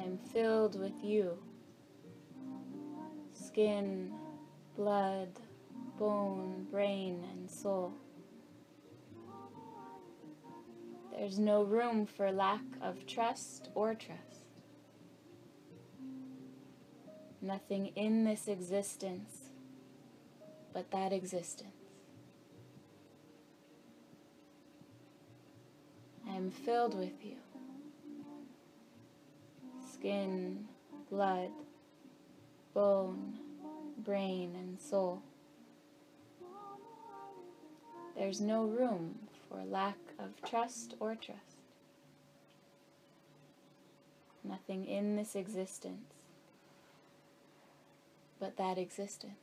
I 0.00 0.04
am 0.04 0.16
filled 0.16 0.80
with 0.80 1.04
you. 1.04 1.36
Skin, 3.34 4.12
blood, 4.74 5.28
bone, 5.98 6.66
brain, 6.70 7.22
and 7.32 7.50
soul. 7.50 7.92
There's 11.12 11.38
no 11.38 11.64
room 11.64 12.06
for 12.06 12.32
lack 12.32 12.62
of 12.80 13.06
trust 13.06 13.68
or 13.74 13.94
trust. 13.94 14.46
Nothing 17.42 17.88
in 17.88 18.24
this 18.24 18.48
existence 18.48 19.50
but 20.72 20.90
that 20.92 21.12
existence. 21.12 21.74
I 26.26 26.36
am 26.36 26.50
filled 26.50 26.98
with 26.98 27.22
you 27.22 27.36
skin, 30.00 30.66
blood, 31.10 31.50
bone, 32.72 33.34
brain, 33.98 34.54
and 34.56 34.80
soul. 34.80 35.22
There's 38.16 38.40
no 38.40 38.64
room 38.64 39.18
for 39.48 39.62
lack 39.62 39.98
of 40.18 40.30
trust 40.48 40.94
or 41.00 41.14
trust. 41.14 41.58
Nothing 44.42 44.86
in 44.86 45.16
this 45.16 45.36
existence 45.36 46.14
but 48.38 48.56
that 48.56 48.78
existence. 48.78 49.34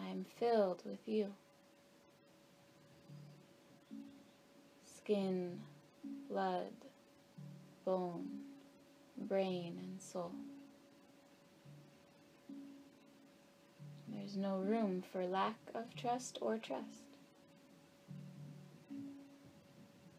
I 0.00 0.08
am 0.08 0.24
filled 0.38 0.82
with 0.86 1.06
you. 1.06 1.34
Skin, 5.06 5.60
blood, 6.28 6.72
bone, 7.84 8.26
brain, 9.16 9.78
and 9.80 10.02
soul. 10.02 10.32
There's 14.08 14.36
no 14.36 14.56
room 14.56 15.04
for 15.12 15.24
lack 15.24 15.54
of 15.76 15.94
trust 15.94 16.38
or 16.40 16.58
trust. 16.58 17.04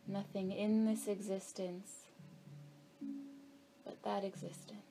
Nothing 0.08 0.54
in 0.54 0.86
this 0.86 1.10
existence 1.10 2.06
but 3.84 4.02
that 4.04 4.24
existence. 4.24 4.87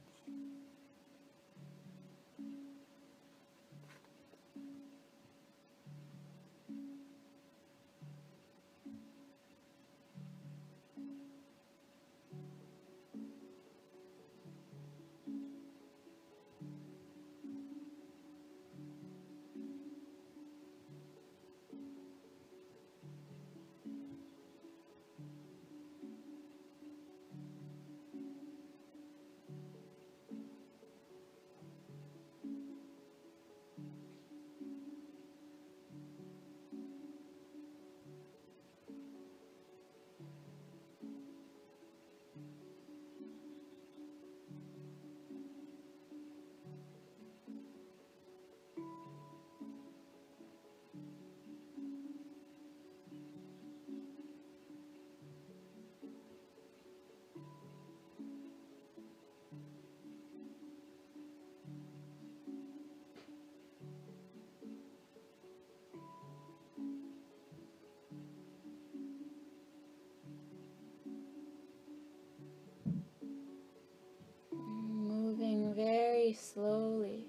Slowly. 76.36 77.26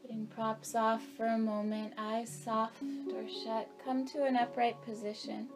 Putting 0.00 0.26
props 0.26 0.74
off 0.74 1.02
for 1.16 1.26
a 1.26 1.38
moment, 1.38 1.92
eyes 1.98 2.30
soft 2.30 2.82
or 3.14 3.24
shut. 3.44 3.68
Come 3.84 4.06
to 4.08 4.24
an 4.24 4.36
upright 4.36 4.80
position. 4.84 5.48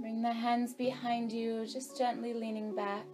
Bring 0.00 0.22
the 0.22 0.32
hands 0.32 0.74
behind 0.74 1.32
you, 1.32 1.66
just 1.66 1.96
gently 1.96 2.32
leaning 2.32 2.74
back. 2.74 3.06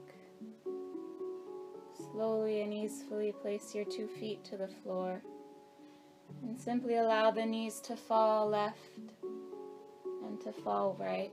Slowly 2.13 2.63
and 2.63 2.73
easily 2.73 3.33
place 3.33 3.75
your 3.75 3.85
two 3.85 4.09
feet 4.09 4.45
to 4.45 4.57
the 4.57 4.69
floor. 4.69 5.23
And 6.43 6.61
simply 6.61 6.97
allow 6.97 7.31
the 7.31 7.47
knees 7.47 7.81
to 7.81 7.97
fall 7.97 8.49
left 8.49 8.99
and 10.25 10.41
to 10.43 10.53
fall 10.53 10.97
right. 10.99 11.33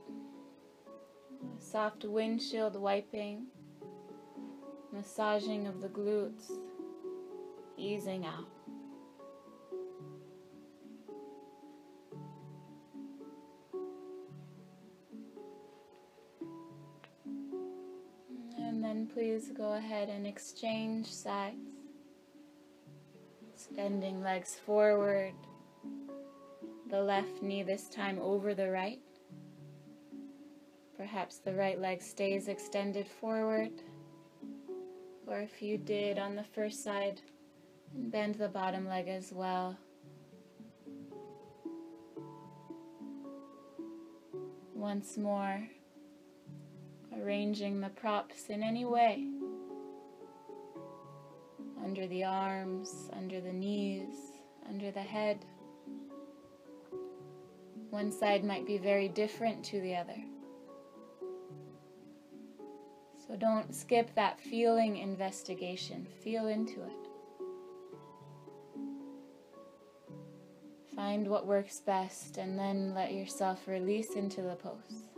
A 1.42 1.60
soft 1.60 2.04
windshield 2.04 2.76
wiping, 2.76 3.46
massaging 4.94 5.66
of 5.66 5.80
the 5.80 5.88
glutes, 5.88 6.52
easing 7.76 8.24
out. 8.24 8.46
And 18.56 18.82
then 18.82 19.08
please 19.12 19.50
go 19.56 19.72
ahead 19.72 20.08
and 20.08 20.26
exchange 20.26 21.12
sides. 21.12 21.56
Extending 23.52 24.22
legs 24.22 24.54
forward, 24.64 25.34
the 26.90 27.00
left 27.02 27.42
knee 27.42 27.64
this 27.64 27.88
time 27.88 28.20
over 28.20 28.54
the 28.54 28.70
right. 28.70 29.00
Perhaps 30.96 31.38
the 31.38 31.54
right 31.54 31.80
leg 31.80 32.00
stays 32.00 32.46
extended 32.46 33.08
forward. 33.08 33.72
Or 35.26 35.40
if 35.40 35.62
you 35.62 35.78
did 35.78 36.18
on 36.18 36.36
the 36.36 36.44
first 36.44 36.84
side, 36.84 37.20
bend 37.92 38.36
the 38.36 38.48
bottom 38.48 38.86
leg 38.86 39.08
as 39.08 39.32
well. 39.32 39.76
Once 44.74 45.16
more, 45.16 45.66
arranging 47.18 47.80
the 47.80 47.88
props 47.88 48.48
in 48.48 48.62
any 48.62 48.84
way 48.84 49.26
under 51.84 52.06
the 52.06 52.24
arms, 52.24 53.08
under 53.12 53.40
the 53.40 53.52
knees, 53.52 54.32
under 54.68 54.90
the 54.90 55.02
head. 55.02 55.44
One 57.90 58.10
side 58.10 58.42
might 58.42 58.66
be 58.66 58.78
very 58.78 59.08
different 59.08 59.64
to 59.66 59.80
the 59.80 59.94
other. 59.94 60.16
Don't 63.38 63.74
skip 63.74 64.14
that 64.14 64.40
feeling 64.40 64.96
investigation. 64.98 66.06
Feel 66.22 66.46
into 66.46 66.82
it. 66.82 67.04
Find 70.94 71.26
what 71.26 71.46
works 71.46 71.80
best 71.80 72.38
and 72.38 72.58
then 72.58 72.94
let 72.94 73.12
yourself 73.12 73.66
release 73.66 74.14
into 74.14 74.42
the 74.42 74.54
pose. 74.54 75.08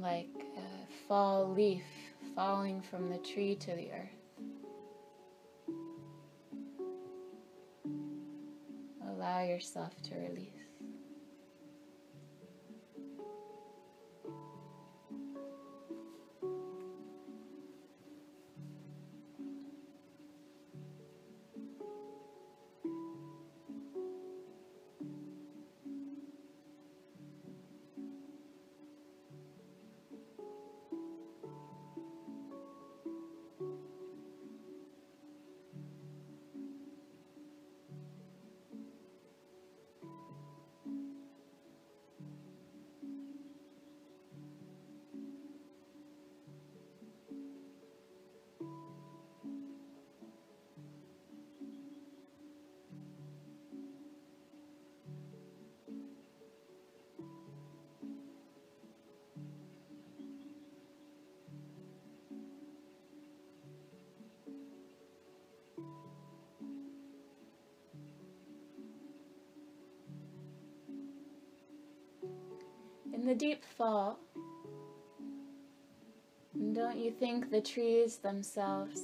Like 0.00 0.28
a 0.56 0.92
fall 1.06 1.52
leaf 1.52 1.84
falling 2.34 2.82
from 2.82 3.08
the 3.08 3.18
tree 3.18 3.54
to 3.54 3.76
the 3.76 3.92
earth. 3.92 4.08
Allow 9.08 9.44
yourself 9.44 9.92
to 10.02 10.16
release. 10.16 10.63
In 73.24 73.28
the 73.28 73.34
deep 73.34 73.64
fall, 73.64 74.18
don't 76.74 76.98
you 76.98 77.10
think 77.10 77.50
the 77.50 77.62
trees 77.62 78.18
themselves, 78.18 79.00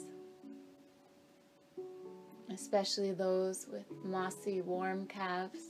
especially 2.52 3.12
those 3.12 3.66
with 3.72 3.86
mossy, 4.04 4.60
warm 4.60 5.06
calves, 5.06 5.60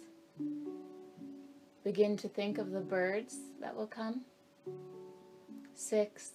begin 1.85 2.17
to 2.17 2.29
think 2.29 2.59
of 2.59 2.73
the 2.73 2.81
birds 2.81 3.37
that 3.61 3.77
will 3.77 3.87
come? 3.87 4.23
Six, 5.77 6.33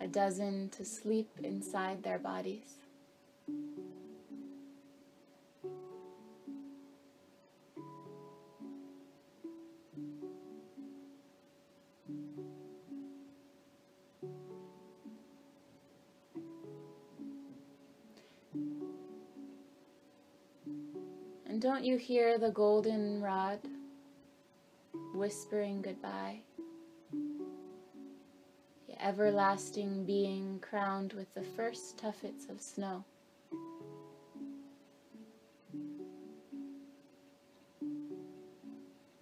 a 0.00 0.08
dozen 0.08 0.70
to 0.70 0.84
sleep 0.84 1.30
inside 1.44 2.02
their 2.02 2.18
bodies. 2.18 2.79
You 21.90 21.96
hear 21.96 22.38
the 22.38 22.52
goldenrod 22.52 23.58
whispering 25.12 25.82
goodbye? 25.82 26.38
The 28.86 29.04
everlasting 29.04 30.04
being 30.04 30.60
crowned 30.60 31.14
with 31.14 31.34
the 31.34 31.42
first 31.42 31.96
tuffets 31.96 32.48
of 32.48 32.60
snow. 32.60 33.04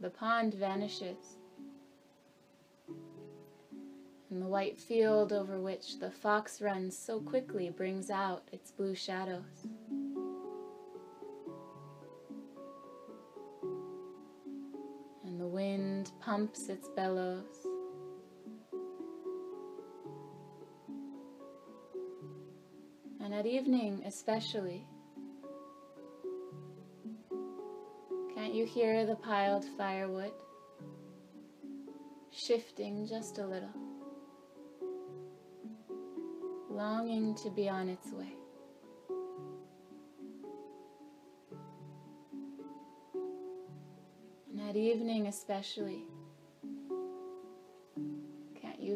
The 0.00 0.10
pond 0.10 0.52
vanishes, 0.52 1.38
and 4.30 4.42
the 4.42 4.46
white 4.46 4.76
field 4.76 5.32
over 5.32 5.58
which 5.58 6.00
the 6.00 6.10
fox 6.10 6.60
runs 6.60 6.98
so 6.98 7.18
quickly 7.18 7.70
brings 7.70 8.10
out 8.10 8.46
its 8.52 8.70
blue 8.70 8.94
shadows. 8.94 9.68
Pumps 16.28 16.68
its 16.68 16.88
bellows. 16.88 17.66
And 23.18 23.32
at 23.32 23.46
evening, 23.46 24.02
especially, 24.04 24.86
can't 28.34 28.52
you 28.52 28.66
hear 28.66 29.06
the 29.06 29.14
piled 29.14 29.64
firewood 29.78 30.32
shifting 32.30 33.06
just 33.06 33.38
a 33.38 33.46
little, 33.46 33.72
longing 36.68 37.36
to 37.36 37.48
be 37.48 37.70
on 37.70 37.88
its 37.88 38.12
way? 38.12 38.34
And 44.50 44.68
at 44.68 44.76
evening, 44.76 45.26
especially, 45.28 46.04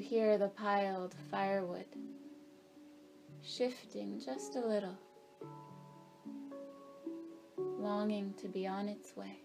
hear 0.02 0.36
the 0.36 0.48
piled 0.48 1.14
firewood 1.30 1.86
shifting 3.40 4.20
just 4.22 4.56
a 4.56 4.60
little, 4.60 4.98
longing 7.78 8.34
to 8.34 8.48
be 8.48 8.66
on 8.66 8.88
its 8.88 9.16
way. 9.16 9.41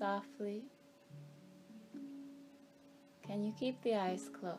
Softly. 0.00 0.62
Can 3.26 3.44
you 3.44 3.52
keep 3.60 3.82
the 3.82 3.96
eyes 3.96 4.30
closed? 4.40 4.58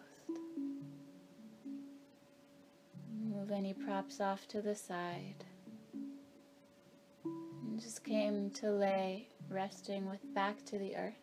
Move 3.24 3.50
any 3.50 3.74
props 3.74 4.22
off 4.22 4.48
to 4.50 4.62
the 4.62 4.76
side. 4.76 5.44
And 7.26 7.82
just 7.82 8.04
came 8.04 8.52
to 8.52 8.70
lay 8.70 9.30
resting 9.50 10.08
with 10.08 10.22
back 10.36 10.64
to 10.66 10.78
the 10.78 10.96
earth. 10.96 11.16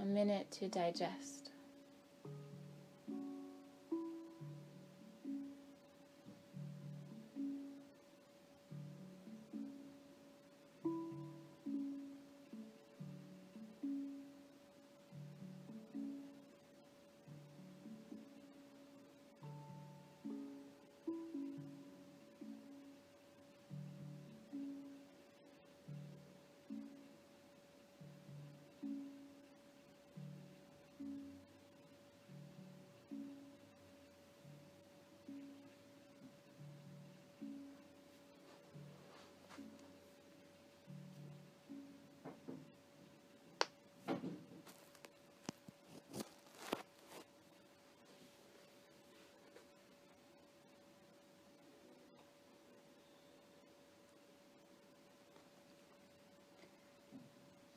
A 0.00 0.06
minute 0.06 0.50
to 0.52 0.68
digest. 0.68 1.43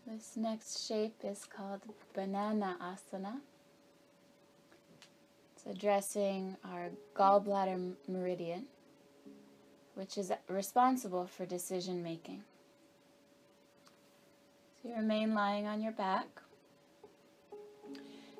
This 0.10 0.38
next 0.38 0.88
shape 0.88 1.18
is 1.26 1.43
called 1.43 1.82
Banana 2.14 2.78
Asana. 2.82 3.41
It's 5.53 5.66
addressing 5.66 6.55
our 6.64 6.91
gallbladder 7.14 7.91
meridian, 8.08 8.68
which 9.95 10.18
is 10.18 10.32
responsible 10.47 11.28
for 11.28 11.45
decision 11.45 12.01
making. 12.01 12.45
So 14.82 14.88
you 14.88 14.95
remain 14.95 15.34
lying 15.34 15.68
on 15.68 15.82
your 15.82 15.91
back. 15.91 16.28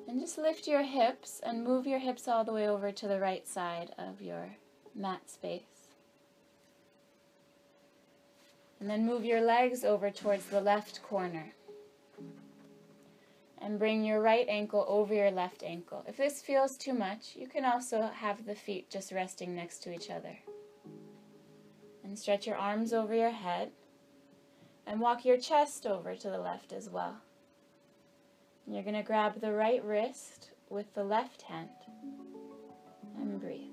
And 0.08 0.18
just 0.20 0.38
lift 0.38 0.66
your 0.66 0.84
hips 0.84 1.38
and 1.44 1.62
move 1.62 1.86
your 1.86 1.98
hips 1.98 2.26
all 2.26 2.44
the 2.44 2.52
way 2.52 2.66
over 2.66 2.90
to 2.92 3.06
the 3.06 3.20
right 3.20 3.46
side 3.46 3.90
of 3.98 4.22
your 4.22 4.56
mat 4.94 5.28
space. 5.28 5.90
And 8.80 8.88
then 8.88 9.04
move 9.04 9.26
your 9.26 9.42
legs 9.42 9.84
over 9.84 10.10
towards 10.10 10.46
the 10.46 10.62
left 10.62 11.02
corner. 11.02 11.52
And 13.60 13.78
bring 13.78 14.04
your 14.04 14.22
right 14.22 14.46
ankle 14.48 14.84
over 14.88 15.12
your 15.12 15.30
left 15.30 15.62
ankle. 15.62 16.04
If 16.06 16.16
this 16.16 16.40
feels 16.40 16.76
too 16.76 16.94
much, 16.94 17.34
you 17.34 17.48
can 17.48 17.64
also 17.64 18.02
have 18.14 18.46
the 18.46 18.54
feet 18.54 18.88
just 18.88 19.12
resting 19.12 19.54
next 19.54 19.82
to 19.82 19.92
each 19.92 20.10
other. 20.10 20.38
And 22.04 22.18
stretch 22.18 22.46
your 22.46 22.56
arms 22.56 22.92
over 22.92 23.14
your 23.14 23.30
head. 23.30 23.72
And 24.86 25.00
walk 25.00 25.24
your 25.24 25.36
chest 25.36 25.86
over 25.86 26.14
to 26.14 26.30
the 26.30 26.38
left 26.38 26.72
as 26.72 26.88
well. 26.88 27.16
You're 28.66 28.82
going 28.82 28.94
to 28.94 29.02
grab 29.02 29.40
the 29.40 29.52
right 29.52 29.84
wrist 29.84 30.50
with 30.70 30.94
the 30.94 31.04
left 31.04 31.42
hand 31.42 31.68
and 33.16 33.40
breathe. 33.40 33.72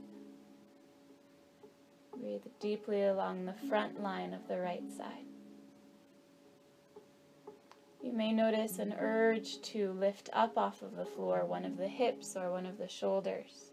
Breathe 2.18 2.44
deeply 2.60 3.04
along 3.04 3.46
the 3.46 3.68
front 3.70 4.02
line 4.02 4.34
of 4.34 4.48
the 4.48 4.60
right 4.60 4.90
side. 4.98 5.26
You 8.06 8.14
may 8.14 8.32
notice 8.32 8.78
an 8.78 8.94
urge 9.00 9.60
to 9.64 9.92
lift 9.94 10.30
up 10.32 10.60
off 10.60 10.84
of 10.84 10.96
the 10.96 11.08
floor 11.08 11.44
one 11.44 11.66
of 11.66 11.76
the 11.76 11.88
hips 11.88 12.36
or 12.36 12.52
one 12.52 12.68
of 12.68 12.78
the 12.78 12.88
shoulders. 12.88 13.72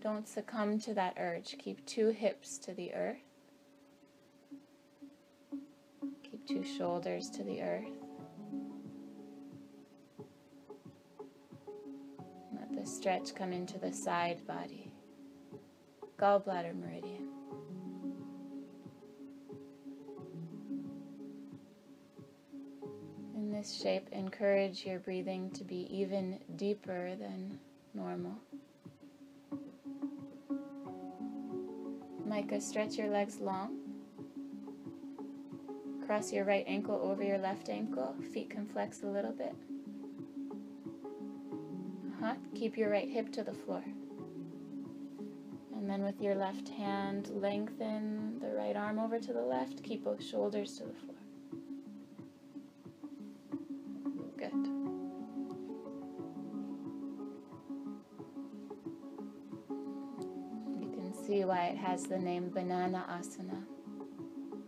Don't 0.00 0.28
succumb 0.28 0.78
to 0.82 0.94
that 0.94 1.16
urge. 1.18 1.56
Keep 1.58 1.84
two 1.86 2.10
hips 2.10 2.56
to 2.58 2.72
the 2.72 2.94
earth. 2.94 3.18
Keep 6.22 6.46
two 6.46 6.62
shoulders 6.62 7.28
to 7.30 7.42
the 7.42 7.60
earth. 7.60 7.98
Let 12.56 12.72
the 12.72 12.86
stretch 12.86 13.34
come 13.34 13.52
into 13.52 13.76
the 13.76 13.92
side 13.92 14.46
body, 14.46 14.92
gallbladder 16.16 16.80
meridian. 16.80 17.39
In 23.50 23.56
this 23.56 23.82
shape, 23.82 24.06
encourage 24.12 24.86
your 24.86 25.00
breathing 25.00 25.50
to 25.54 25.64
be 25.64 25.88
even 25.90 26.38
deeper 26.54 27.16
than 27.16 27.58
normal. 27.94 28.36
Micah, 32.24 32.60
stretch 32.60 32.94
your 32.94 33.08
legs 33.08 33.40
long. 33.40 33.76
Cross 36.06 36.32
your 36.32 36.44
right 36.44 36.64
ankle 36.68 37.00
over 37.02 37.24
your 37.24 37.38
left 37.38 37.68
ankle. 37.68 38.14
Feet 38.32 38.50
can 38.50 38.66
flex 38.66 39.02
a 39.02 39.06
little 39.06 39.32
bit. 39.32 39.56
Uh-huh. 42.22 42.34
Keep 42.54 42.78
your 42.78 42.88
right 42.88 43.08
hip 43.08 43.32
to 43.32 43.42
the 43.42 43.52
floor. 43.52 43.82
And 45.74 45.90
then 45.90 46.04
with 46.04 46.20
your 46.20 46.36
left 46.36 46.68
hand, 46.68 47.30
lengthen 47.34 48.38
the 48.38 48.54
right 48.54 48.76
arm 48.76 49.00
over 49.00 49.18
to 49.18 49.32
the 49.32 49.42
left. 49.42 49.82
Keep 49.82 50.04
both 50.04 50.22
shoulders 50.22 50.78
to 50.78 50.84
the 50.84 50.92
floor. 50.92 51.19
It 61.70 61.78
has 61.78 62.02
the 62.02 62.18
name 62.18 62.50
Banana 62.50 63.04
Asana. 63.08 63.62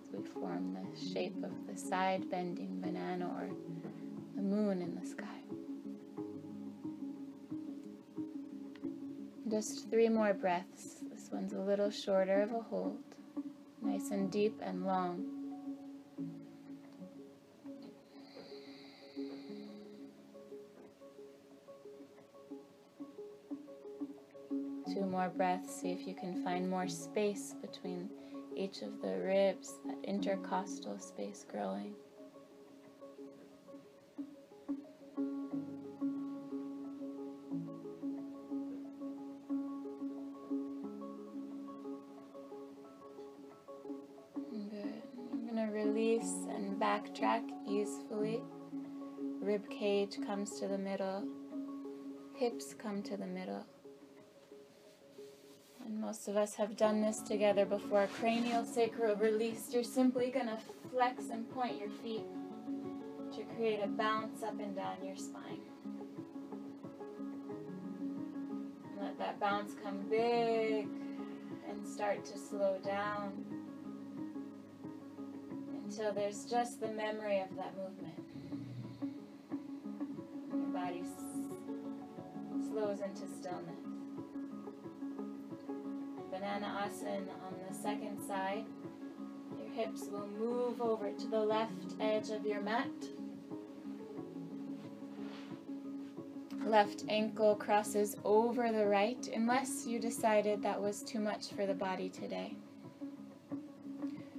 As 0.00 0.12
we 0.12 0.22
form 0.22 0.74
the 0.74 1.12
shape 1.12 1.42
of 1.42 1.50
the 1.66 1.76
side 1.76 2.30
bending 2.30 2.80
banana 2.80 3.26
or 3.26 3.50
the 4.36 4.42
moon 4.42 4.80
in 4.80 4.94
the 4.94 5.04
sky. 5.04 5.26
Just 9.50 9.90
three 9.90 10.08
more 10.08 10.32
breaths. 10.32 11.02
This 11.10 11.28
one's 11.32 11.54
a 11.54 11.60
little 11.60 11.90
shorter 11.90 12.42
of 12.42 12.52
a 12.52 12.60
hold. 12.60 13.02
Nice 13.82 14.10
and 14.10 14.30
deep 14.30 14.60
and 14.62 14.86
long. 14.86 15.31
Breaths. 25.36 25.74
See 25.80 25.90
if 25.90 26.06
you 26.06 26.14
can 26.14 26.42
find 26.44 26.68
more 26.68 26.88
space 26.88 27.54
between 27.60 28.08
each 28.56 28.82
of 28.82 29.00
the 29.00 29.18
ribs, 29.18 29.74
that 29.86 29.96
intercostal 30.04 30.98
space 30.98 31.44
growing. 31.50 31.94
Good. 44.70 45.02
I'm 45.32 45.46
going 45.46 45.66
to 45.66 45.72
release 45.72 46.46
and 46.50 46.80
backtrack 46.80 47.42
easily. 47.68 48.42
Rib 49.40 49.68
cage 49.70 50.18
comes 50.26 50.60
to 50.60 50.68
the 50.68 50.78
middle, 50.78 51.26
hips 52.36 52.74
come 52.74 53.02
to 53.02 53.16
the 53.16 53.26
middle. 53.26 53.66
And 55.86 56.00
most 56.00 56.28
of 56.28 56.36
us 56.36 56.54
have 56.54 56.76
done 56.76 57.00
this 57.00 57.20
together 57.20 57.64
before. 57.64 58.08
Cranial 58.18 58.64
sacral 58.64 59.16
release. 59.16 59.68
You're 59.72 59.82
simply 59.84 60.30
going 60.30 60.46
to 60.46 60.58
flex 60.90 61.30
and 61.30 61.50
point 61.50 61.78
your 61.78 61.90
feet 62.02 62.24
to 63.34 63.42
create 63.56 63.80
a 63.82 63.88
bounce 63.88 64.42
up 64.42 64.58
and 64.60 64.76
down 64.76 64.96
your 65.04 65.16
spine. 65.16 65.60
Let 69.00 69.18
that 69.18 69.40
bounce 69.40 69.72
come 69.82 70.04
big 70.08 70.86
and 71.68 71.86
start 71.86 72.24
to 72.26 72.38
slow 72.38 72.78
down 72.84 73.44
until 75.84 76.12
there's 76.12 76.44
just 76.44 76.80
the 76.80 76.88
memory 76.88 77.40
of 77.40 77.54
that 77.56 77.74
movement. 77.76 78.14
Your 80.52 80.66
body 80.66 81.02
slows 82.70 83.00
into 83.00 83.26
stillness. 83.38 83.81
Banana 86.42 86.88
asana 86.88 87.34
on 87.46 87.54
the 87.68 87.72
second 87.72 88.20
side. 88.26 88.64
Your 89.56 89.68
hips 89.76 90.08
will 90.10 90.26
move 90.26 90.82
over 90.82 91.12
to 91.12 91.26
the 91.28 91.38
left 91.38 91.94
edge 92.00 92.30
of 92.30 92.44
your 92.44 92.60
mat. 92.60 92.88
Left 96.66 97.04
ankle 97.08 97.54
crosses 97.54 98.16
over 98.24 98.72
the 98.72 98.86
right, 98.86 99.28
unless 99.32 99.86
you 99.86 100.00
decided 100.00 100.60
that 100.62 100.82
was 100.82 101.04
too 101.04 101.20
much 101.20 101.52
for 101.52 101.64
the 101.64 101.74
body 101.74 102.08
today. 102.08 102.56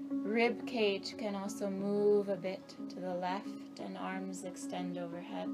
Rib 0.10 0.68
cage 0.68 1.16
can 1.18 1.38
also 1.38 1.70
move 1.70 2.28
a 2.28 2.36
bit 2.36 2.76
to 2.90 3.00
the 3.00 3.16
left 3.16 3.80
and 3.80 3.98
arms 3.98 4.44
extend 4.44 4.98
overhead. 4.98 5.48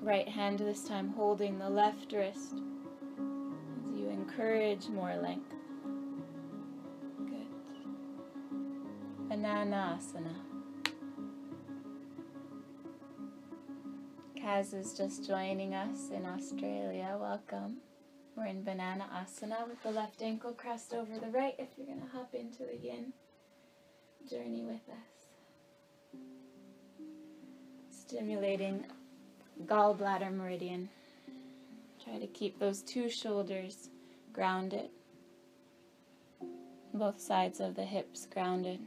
Right 0.00 0.28
hand 0.28 0.58
this 0.58 0.82
time 0.82 1.10
holding 1.10 1.60
the 1.60 1.70
left 1.70 2.12
wrist 2.12 2.56
encourage 4.32 4.88
more 4.88 5.14
length. 5.16 5.52
Good. 7.18 7.48
Bananasana. 9.28 10.34
Kaz 14.38 14.74
is 14.74 14.94
just 14.94 15.26
joining 15.26 15.74
us 15.74 16.10
in 16.10 16.24
Australia. 16.24 17.16
Welcome. 17.20 17.78
We're 18.36 18.46
in 18.46 18.64
Banana 18.64 19.06
Asana 19.14 19.68
with 19.68 19.82
the 19.82 19.90
left 19.90 20.22
ankle 20.22 20.52
crossed 20.52 20.94
over 20.94 21.18
the 21.18 21.30
right 21.30 21.54
if 21.58 21.68
you're 21.76 21.86
going 21.86 22.00
to 22.00 22.08
hop 22.08 22.34
into 22.34 22.64
the 22.64 22.76
yin 22.76 23.12
journey 24.28 24.64
with 24.64 24.88
us. 24.88 26.18
Stimulating 27.90 28.86
gallbladder 29.66 30.34
meridian. 30.34 30.88
Try 32.02 32.18
to 32.18 32.26
keep 32.26 32.58
those 32.58 32.82
two 32.82 33.10
shoulders 33.10 33.90
grounded, 34.32 34.90
both 36.94 37.20
sides 37.20 37.60
of 37.60 37.74
the 37.74 37.84
hips 37.84 38.26
grounded. 38.26 38.80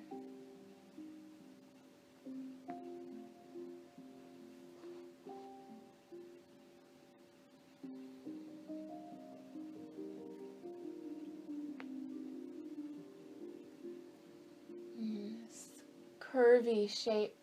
Curvy 16.19 16.89
shape 16.89 17.33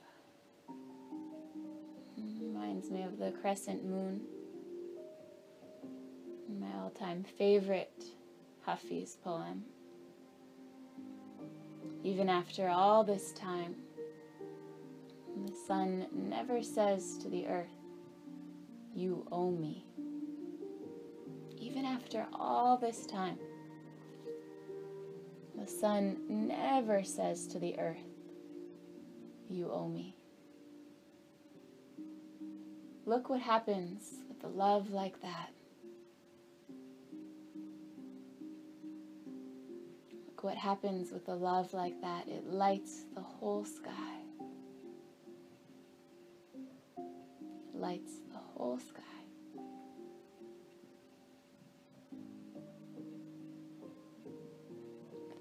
reminds 2.19 2.91
me 2.91 3.03
of 3.05 3.19
the 3.19 3.33
crescent 3.41 3.85
moon. 3.87 4.21
My 6.61 6.67
all 6.79 6.91
time 6.91 7.25
favorite 7.39 8.05
Hafiz 8.67 9.17
poem. 9.25 9.65
Even 12.03 12.29
after 12.29 12.69
all 12.69 13.05
this 13.05 13.33
time, 13.33 13.75
the 15.47 15.53
sun 15.67 16.07
never 16.13 16.63
says 16.63 17.17
to 17.19 17.29
the 17.29 17.47
earth, 17.47 17.79
You 18.95 19.27
owe 19.33 19.51
me. 19.51 19.85
Even 21.59 21.85
after 21.85 22.27
all 22.33 22.77
this 22.77 23.07
time, 23.07 23.39
The 25.59 25.67
sun 25.69 26.17
never 26.29 27.05
says 27.05 27.47
to 27.49 27.59
the 27.59 27.79
earth, 27.79 28.09
You 29.49 29.71
owe 29.71 29.89
me. 29.89 30.17
Look 33.07 33.29
what 33.29 33.41
happens 33.41 34.15
with 34.29 34.43
a 34.45 34.49
love 34.49 34.91
like 34.91 35.21
that. 35.23 35.51
What 40.43 40.57
happens 40.57 41.13
with 41.13 41.29
a 41.29 41.35
love 41.35 41.73
like 41.73 42.01
that. 42.01 42.27
It 42.27 42.45
lights 42.49 43.05
the 43.15 43.21
whole 43.21 43.65
sky. 43.65 44.19
It 46.99 47.77
lights 47.77 48.15
the 48.33 48.39
whole 48.39 48.81
sky. 48.81 49.03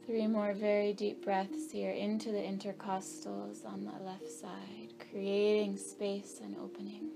Three 0.06 0.28
more 0.28 0.54
very 0.54 0.94
deep 0.94 1.24
breaths 1.24 1.72
here 1.72 1.92
into 1.92 2.32
the 2.32 2.38
intercostals 2.38 3.66
on 3.66 3.84
the 3.84 4.06
left 4.06 4.30
side, 4.30 4.94
creating 5.10 5.78
space 5.78 6.42
and 6.44 6.56
opening. 6.58 7.10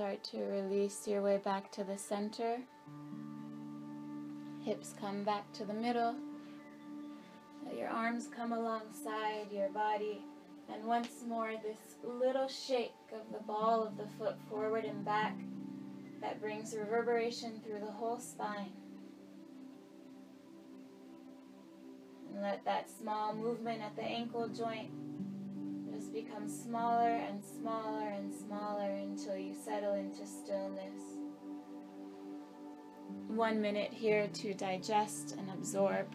Start 0.00 0.24
to 0.24 0.38
release 0.44 1.06
your 1.06 1.20
way 1.20 1.36
back 1.36 1.70
to 1.70 1.84
the 1.84 1.98
center. 1.98 2.56
Hips 4.64 4.94
come 4.98 5.24
back 5.24 5.52
to 5.52 5.62
the 5.66 5.74
middle. 5.74 6.14
Let 7.66 7.76
your 7.76 7.90
arms 7.90 8.26
come 8.34 8.52
alongside 8.52 9.52
your 9.52 9.68
body. 9.68 10.22
And 10.72 10.86
once 10.86 11.22
more, 11.28 11.52
this 11.62 11.96
little 12.02 12.48
shake 12.48 12.94
of 13.12 13.30
the 13.30 13.44
ball 13.44 13.82
of 13.82 13.98
the 13.98 14.06
foot 14.18 14.36
forward 14.48 14.86
and 14.86 15.04
back 15.04 15.36
that 16.22 16.40
brings 16.40 16.74
reverberation 16.74 17.60
through 17.62 17.80
the 17.80 17.92
whole 17.92 18.18
spine. 18.18 18.72
And 22.32 22.40
let 22.40 22.64
that 22.64 22.88
small 22.88 23.34
movement 23.34 23.82
at 23.82 23.96
the 23.96 24.04
ankle 24.04 24.48
joint 24.48 24.88
become 26.08 26.48
smaller 26.48 27.10
and 27.10 27.42
smaller 27.44 28.08
and 28.08 28.32
smaller 28.32 28.90
until 28.90 29.36
you 29.36 29.54
settle 29.54 29.94
into 29.94 30.26
stillness. 30.26 31.18
One 33.28 33.60
minute 33.60 33.92
here 33.92 34.28
to 34.28 34.54
digest 34.54 35.36
and 35.38 35.50
absorb. 35.50 36.06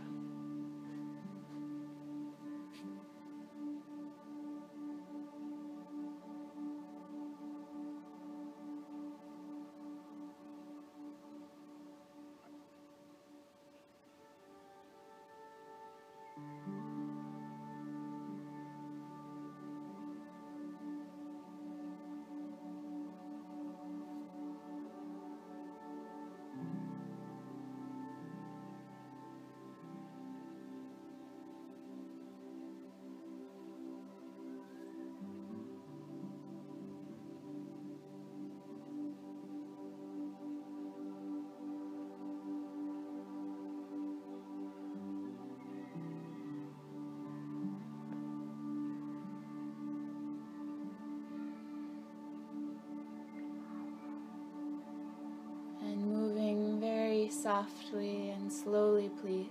Softly 57.45 58.31
and 58.31 58.51
slowly, 58.51 59.11
please. 59.21 59.45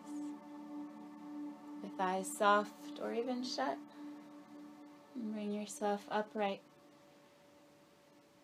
With 1.81 1.93
eyes 2.01 2.27
soft 2.27 2.99
or 3.01 3.15
even 3.15 3.45
shut. 3.45 3.79
And 5.15 5.33
bring 5.33 5.53
yourself 5.53 6.05
upright. 6.11 6.61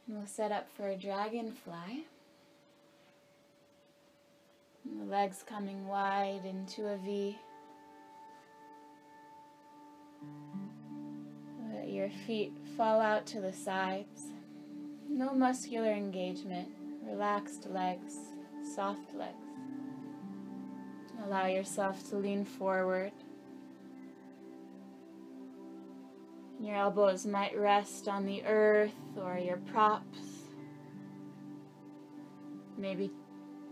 And 0.07 0.19
we'll 0.19 0.29
set 0.29 0.53
up 0.53 0.69
for 0.77 0.87
a 0.87 0.95
dragonfly. 0.95 2.07
And 4.85 5.01
the 5.01 5.11
legs 5.11 5.43
coming 5.45 5.89
wide 5.89 6.43
into 6.45 6.87
a 6.87 6.97
V. 6.99 7.37
Let 11.75 11.89
your 11.89 12.11
feet 12.25 12.53
fall 12.77 13.01
out 13.01 13.27
to 13.27 13.41
the 13.41 13.53
sides. 13.53 14.27
No 15.09 15.35
muscular 15.35 15.91
engagement. 15.91 16.69
Relaxed 17.05 17.69
legs 17.69 18.15
soft 18.65 19.15
legs. 19.15 19.40
Allow 21.25 21.47
yourself 21.47 22.09
to 22.11 22.17
lean 22.17 22.45
forward. 22.45 23.13
Your 26.61 26.77
elbows 26.77 27.27
might 27.27 27.59
rest 27.59 28.09
on 28.09 28.27
the 28.27 28.45
earth 28.45 28.93
or 29.17 29.39
your 29.39 29.57
props. 29.57 30.19
Maybe 32.77 33.11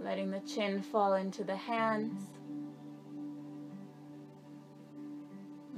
letting 0.00 0.30
the 0.30 0.40
chin 0.40 0.82
fall 0.82 1.14
into 1.14 1.44
the 1.44 1.56
hands. 1.56 2.22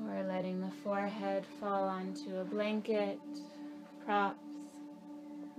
Or 0.06 0.22
letting 0.24 0.60
the 0.60 0.72
forehead 0.82 1.44
fall 1.60 1.88
onto 1.88 2.36
a 2.36 2.44
blanket, 2.44 3.20
props, 4.04 4.38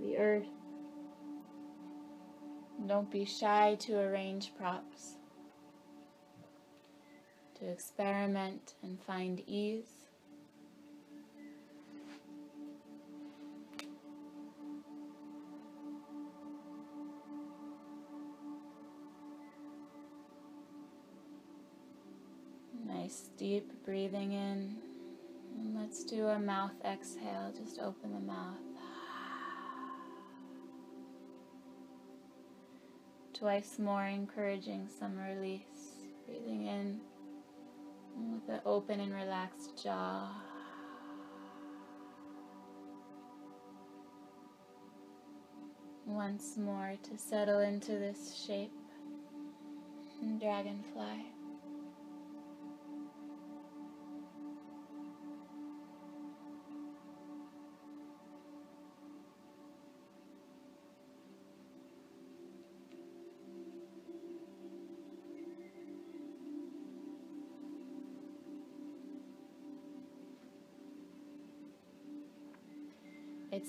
the 0.00 0.16
earth. 0.18 0.48
Don't 2.86 3.10
be 3.10 3.24
shy 3.24 3.76
to 3.80 3.98
arrange 3.98 4.52
props, 4.56 5.16
to 7.62 7.70
experiment 7.70 8.74
and 8.82 8.98
find 9.00 9.40
ease. 9.46 9.84
Nice 22.84 23.30
deep 23.36 23.70
breathing 23.84 24.32
in. 24.32 24.76
And 25.56 25.76
let's 25.76 26.02
do 26.02 26.26
a 26.26 26.38
mouth 26.38 26.72
exhale. 26.84 27.52
Just 27.56 27.78
open 27.78 28.12
the 28.12 28.20
mouth. 28.20 28.56
twice 33.34 33.76
more, 33.76 34.06
encouraging 34.06 34.88
some 35.00 35.18
release. 35.18 35.96
Breathing 36.26 36.66
in 36.66 37.00
with 38.16 38.48
an 38.48 38.60
open 38.66 39.00
and 39.00 39.14
relaxed 39.14 39.82
jaw. 39.82 40.28
Once 46.06 46.56
more 46.56 46.94
to 47.02 47.16
settle 47.16 47.60
into 47.60 47.92
this 47.92 48.44
shape 48.46 48.72
and 50.20 50.40
dragonfly. 50.40 51.31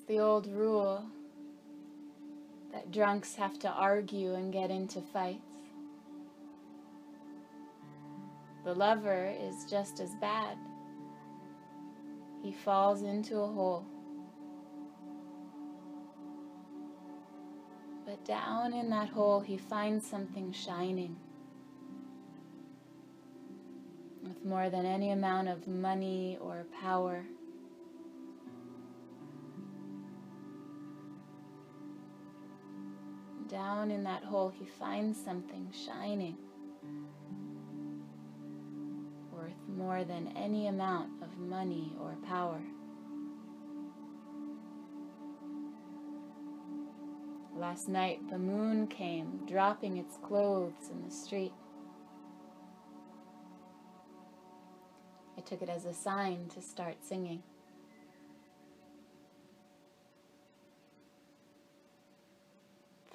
The 0.07 0.19
old 0.19 0.47
rule 0.47 1.05
that 2.71 2.91
drunks 2.91 3.35
have 3.35 3.57
to 3.59 3.69
argue 3.69 4.33
and 4.33 4.51
get 4.51 4.69
into 4.69 5.01
fights. 5.01 5.39
The 8.65 8.73
lover 8.73 9.33
is 9.39 9.65
just 9.69 9.99
as 9.99 10.15
bad. 10.21 10.57
he 12.41 12.51
falls 12.51 13.03
into 13.03 13.39
a 13.39 13.47
hole. 13.47 13.85
But 18.05 18.23
down 18.25 18.73
in 18.73 18.89
that 18.89 19.09
hole, 19.09 19.39
he 19.39 19.57
finds 19.57 20.05
something 20.05 20.51
shining. 20.51 21.15
With 24.23 24.43
more 24.43 24.69
than 24.69 24.85
any 24.85 25.11
amount 25.11 25.47
of 25.47 25.67
money 25.67 26.37
or 26.41 26.65
power. 26.81 27.23
Down 33.53 33.91
in 33.91 34.03
that 34.05 34.23
hole, 34.23 34.49
he 34.49 34.65
finds 34.65 35.23
something 35.23 35.71
shining. 35.85 36.35
Worth 39.31 39.51
more 39.67 40.03
than 40.03 40.33
any 40.35 40.65
amount 40.65 41.21
of 41.21 41.37
money 41.37 41.93
or 42.01 42.15
power. 42.27 42.59
Last 47.55 47.87
night 47.89 48.27
the 48.31 48.39
moon 48.39 48.87
came, 48.87 49.41
dropping 49.47 49.97
its 49.97 50.17
clothes 50.17 50.89
in 50.91 51.03
the 51.07 51.13
street. 51.13 51.53
I 55.37 55.41
took 55.41 55.61
it 55.61 55.69
as 55.69 55.85
a 55.85 55.93
sign 55.93 56.47
to 56.55 56.61
start 56.63 56.95
singing. 57.03 57.43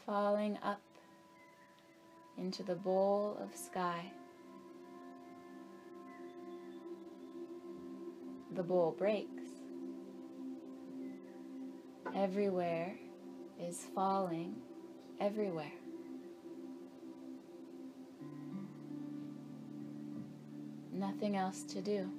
Falling 0.09 0.59
up 0.65 0.81
into 2.39 2.63
the 2.63 2.75
bowl 2.75 3.37
of 3.43 3.55
sky. 3.55 4.11
The 8.55 8.63
bowl 8.63 8.97
breaks. 8.99 9.29
Everywhere 12.17 12.95
is 13.61 13.85
falling 13.95 14.57
everywhere. 15.21 15.73
Nothing 20.91 21.37
else 21.37 21.65
to 21.65 21.83
do. 21.83 22.11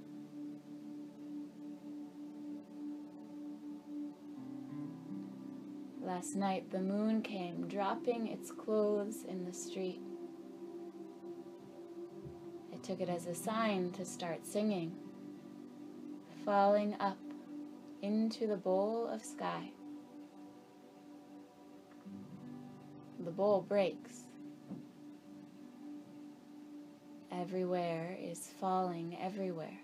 Last 6.09 6.35
night 6.35 6.71
the 6.71 6.79
moon 6.81 7.21
came, 7.21 7.67
dropping 7.67 8.29
its 8.29 8.49
clothes 8.49 9.25
in 9.27 9.45
the 9.45 9.53
street. 9.53 10.01
I 12.73 12.77
took 12.77 12.99
it 12.99 13.09
as 13.09 13.27
a 13.27 13.35
sign 13.35 13.91
to 13.91 14.03
start 14.03 14.43
singing, 14.43 14.91
falling 16.43 16.95
up 16.99 17.19
into 18.01 18.47
the 18.47 18.57
bowl 18.57 19.07
of 19.07 19.23
sky. 19.23 19.69
The 23.23 23.31
bowl 23.31 23.61
breaks. 23.61 24.23
Everywhere 27.31 28.17
is 28.19 28.49
falling 28.59 29.15
everywhere. 29.21 29.77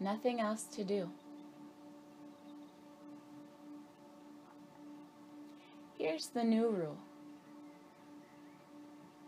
Nothing 0.00 0.40
else 0.40 0.62
to 0.76 0.82
do. 0.82 1.10
Here's 6.14 6.28
the 6.28 6.44
new 6.44 6.68
rule. 6.68 6.96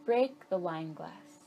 Break 0.05 0.49
the 0.49 0.57
wine 0.57 0.95
glass 0.95 1.43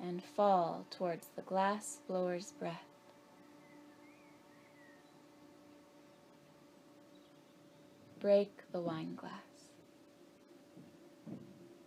and 0.00 0.22
fall 0.22 0.86
towards 0.92 1.26
the 1.34 1.42
glass 1.42 1.98
blower's 2.06 2.52
breath. 2.52 2.86
break 8.20 8.52
the 8.70 8.80
wine 8.80 9.16
glass 9.16 9.32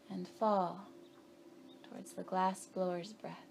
and 0.10 0.28
fall 0.28 0.90
towards 1.90 2.12
the 2.12 2.24
glass 2.24 2.68
blower's 2.74 3.14
breath. 3.14 3.49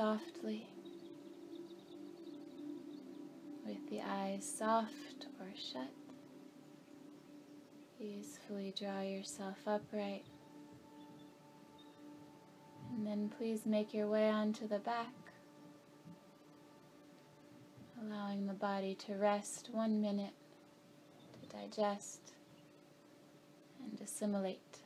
Softly 0.00 0.66
with 3.66 3.90
the 3.90 4.00
eyes 4.00 4.50
soft 4.58 5.26
or 5.38 5.46
shut. 5.54 5.90
Easily 8.00 8.72
draw 8.80 9.02
yourself 9.02 9.58
upright. 9.66 10.24
And 12.96 13.06
then 13.06 13.30
please 13.36 13.66
make 13.66 13.92
your 13.92 14.06
way 14.06 14.30
onto 14.30 14.66
the 14.66 14.78
back, 14.78 15.12
allowing 18.00 18.46
the 18.46 18.54
body 18.54 18.94
to 19.06 19.16
rest 19.16 19.68
one 19.70 20.00
minute 20.00 20.32
to 21.42 21.56
digest 21.58 22.32
and 23.84 24.00
assimilate. 24.00 24.78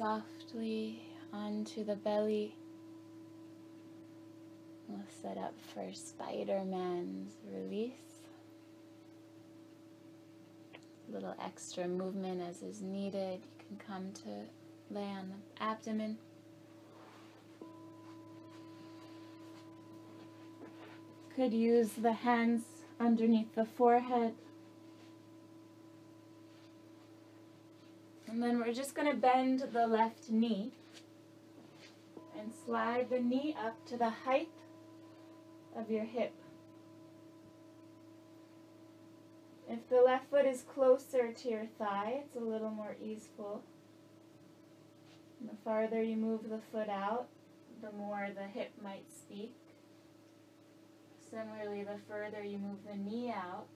Softly 0.00 1.02
onto 1.30 1.84
the 1.84 1.94
belly. 1.94 2.54
We'll 4.88 5.04
set 5.20 5.36
up 5.36 5.52
for 5.74 5.92
Spider 5.92 6.64
Man's 6.64 7.34
release. 7.52 7.92
A 11.06 11.12
little 11.12 11.34
extra 11.44 11.86
movement 11.86 12.40
as 12.40 12.62
is 12.62 12.80
needed. 12.80 13.40
You 13.42 13.76
can 13.76 13.86
come 13.86 14.12
to 14.24 14.94
lay 14.94 15.04
on 15.04 15.28
the 15.28 15.62
abdomen. 15.62 16.16
Could 21.36 21.52
use 21.52 21.90
the 21.90 22.12
hands 22.12 22.62
underneath 22.98 23.54
the 23.54 23.66
forehead. 23.66 24.32
And 28.40 28.48
then 28.48 28.58
we're 28.58 28.72
just 28.72 28.94
going 28.94 29.06
to 29.06 29.14
bend 29.14 29.64
the 29.70 29.86
left 29.86 30.30
knee 30.30 30.70
and 32.38 32.50
slide 32.64 33.10
the 33.10 33.20
knee 33.20 33.54
up 33.62 33.84
to 33.88 33.98
the 33.98 34.08
height 34.08 34.48
of 35.76 35.90
your 35.90 36.04
hip. 36.04 36.32
If 39.68 39.86
the 39.90 40.00
left 40.00 40.30
foot 40.30 40.46
is 40.46 40.62
closer 40.62 41.32
to 41.32 41.48
your 41.50 41.66
thigh, 41.78 42.22
it's 42.24 42.34
a 42.34 42.40
little 42.40 42.70
more 42.70 42.96
easeful. 43.04 43.62
And 45.38 45.50
the 45.50 45.62
farther 45.62 46.02
you 46.02 46.16
move 46.16 46.48
the 46.48 46.62
foot 46.72 46.88
out, 46.88 47.26
the 47.82 47.92
more 47.92 48.30
the 48.34 48.46
hip 48.58 48.70
might 48.82 49.12
speak. 49.12 49.54
Similarly, 51.30 51.84
the 51.84 51.98
further 52.08 52.42
you 52.42 52.56
move 52.56 52.78
the 52.90 52.96
knee 52.96 53.34
out, 53.36 53.66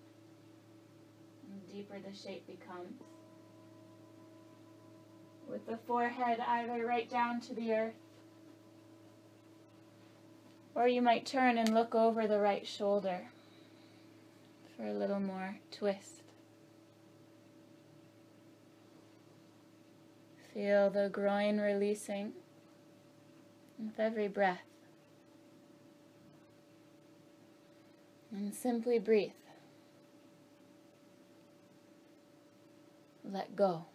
the 1.50 1.70
deeper 1.70 1.98
the 1.98 2.16
shape 2.16 2.46
becomes. 2.46 3.02
With 5.48 5.66
the 5.66 5.76
forehead 5.86 6.40
either 6.40 6.84
right 6.84 7.08
down 7.08 7.40
to 7.42 7.54
the 7.54 7.72
earth, 7.72 7.94
or 10.74 10.88
you 10.88 11.00
might 11.00 11.24
turn 11.24 11.58
and 11.58 11.72
look 11.72 11.94
over 11.94 12.26
the 12.26 12.40
right 12.40 12.66
shoulder 12.66 13.28
for 14.76 14.86
a 14.86 14.92
little 14.92 15.20
more 15.20 15.58
twist. 15.70 16.22
Feel 20.52 20.90
the 20.90 21.08
groin 21.08 21.60
releasing 21.60 22.32
with 23.78 23.98
every 23.98 24.28
breath. 24.28 24.62
And 28.32 28.54
simply 28.54 28.98
breathe. 28.98 29.30
Let 33.24 33.54
go. 33.54 33.86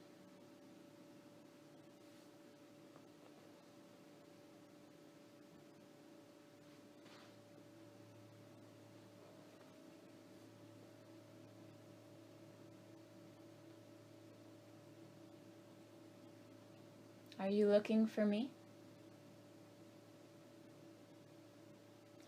Are 17.49 17.51
you 17.51 17.67
looking 17.67 18.05
for 18.05 18.27
me? 18.27 18.51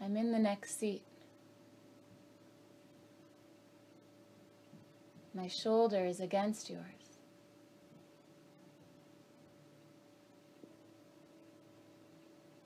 I'm 0.03 0.17
in 0.17 0.31
the 0.31 0.39
next 0.39 0.79
seat. 0.79 1.03
My 5.35 5.47
shoulder 5.47 6.03
is 6.07 6.19
against 6.19 6.71
yours. 6.71 7.19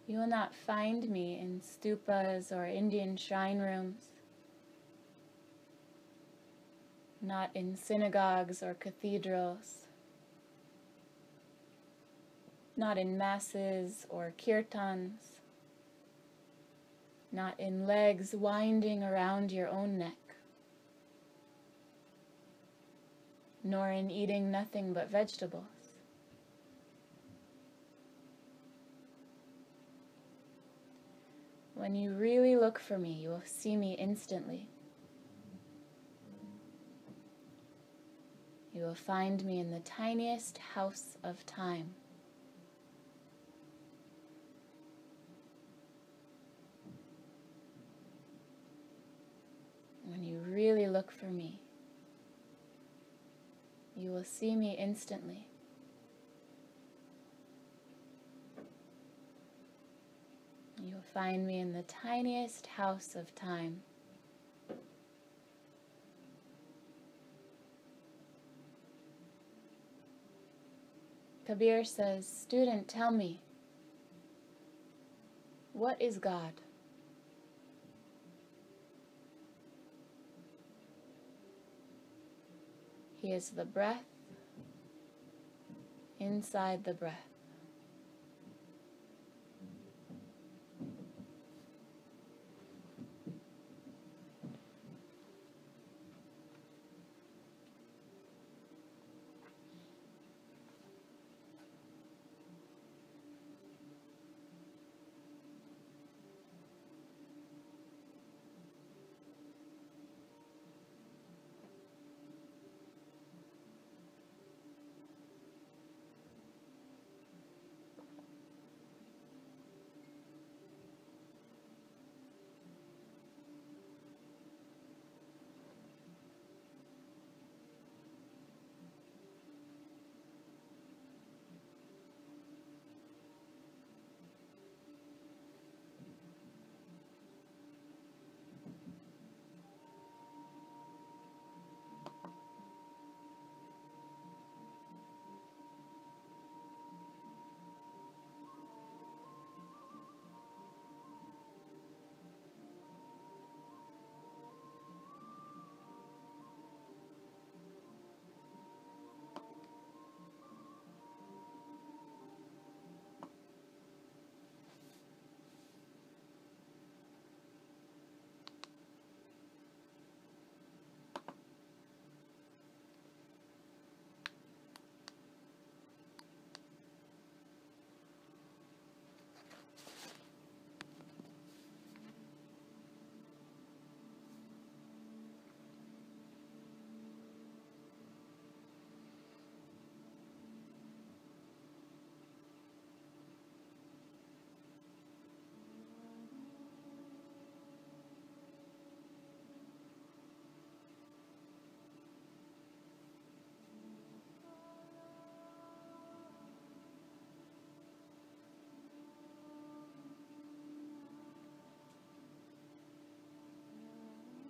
You 0.07 0.19
will 0.19 0.27
not 0.27 0.55
find 0.55 1.09
me 1.09 1.37
in 1.37 1.59
stupas 1.59 2.53
or 2.53 2.65
Indian 2.65 3.17
shrine 3.17 3.59
rooms, 3.59 4.05
not 7.21 7.49
in 7.53 7.75
synagogues 7.75 8.63
or 8.63 8.75
cathedrals 8.75 9.84
not 12.77 12.97
in 12.97 13.17
masses 13.17 14.05
or 14.09 14.33
kirtans, 14.37 15.39
not 17.31 17.59
in 17.59 17.87
legs 17.87 18.33
winding 18.35 19.03
around 19.03 19.51
your 19.51 19.69
own 19.69 19.97
neck, 19.97 20.35
nor 23.63 23.91
in 23.91 24.11
eating 24.11 24.51
nothing 24.51 24.93
but 24.93 25.09
vegetables. 25.09 25.63
When 31.73 31.95
you 31.95 32.13
really 32.13 32.55
look 32.55 32.79
for 32.79 32.97
me, 32.97 33.11
you 33.11 33.29
will 33.29 33.43
see 33.45 33.75
me 33.75 33.93
instantly. 33.93 34.67
You 38.73 38.83
will 38.83 38.95
find 38.95 39.43
me 39.45 39.59
in 39.59 39.71
the 39.71 39.79
tiniest 39.79 40.57
house 40.57 41.17
of 41.23 41.45
time. 41.45 41.95
when 50.14 50.14
you 50.25 50.37
really 50.47 50.87
look 50.87 51.11
for 51.11 51.27
me, 51.27 51.59
you 53.95 54.11
will 54.11 54.23
see 54.23 54.55
me 54.55 54.75
instantly. 54.77 55.47
You'll 60.81 61.01
find 61.13 61.47
me 61.47 61.59
in 61.59 61.73
the 61.73 61.83
tiniest 61.83 62.67
house 62.67 63.15
of 63.15 63.33
time. 63.33 63.81
Kabir 71.45 71.83
says, 71.83 72.27
Student, 72.27 72.87
tell 72.87 73.11
me, 73.11 73.41
what 75.73 76.01
is 76.01 76.17
God? 76.17 76.53
Is 83.25 83.49
the 83.49 83.65
breath 83.65 84.03
inside 86.19 86.83
the 86.83 86.93
breath. 86.93 87.34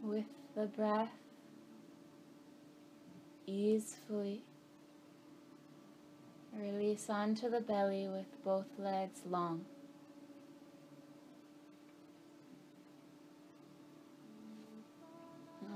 With 0.05 0.25
the 0.55 0.67
breath 0.67 1.09
easefully. 3.47 4.41
Release 6.53 7.09
onto 7.09 7.49
the 7.49 7.59
belly 7.59 8.07
with 8.07 8.27
both 8.43 8.67
legs 8.79 9.19
long. 9.29 9.65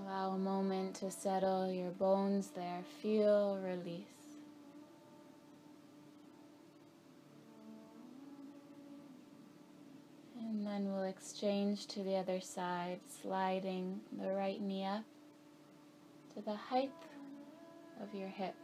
Allow 0.05 0.31
a 0.31 0.37
moment 0.37 0.95
to 0.95 1.11
settle 1.11 1.71
your 1.71 1.91
bones 1.91 2.51
there. 2.55 2.83
Feel 3.01 3.59
release. 3.63 4.18
Exchange 11.19 11.85
to 11.85 12.01
the 12.01 12.15
other 12.15 12.39
side, 12.39 12.99
sliding 13.21 13.99
the 14.21 14.31
right 14.31 14.61
knee 14.61 14.85
up 14.85 15.03
to 16.33 16.41
the 16.41 16.55
height 16.55 16.91
of 18.01 18.13
your 18.17 18.29
hip. 18.29 18.55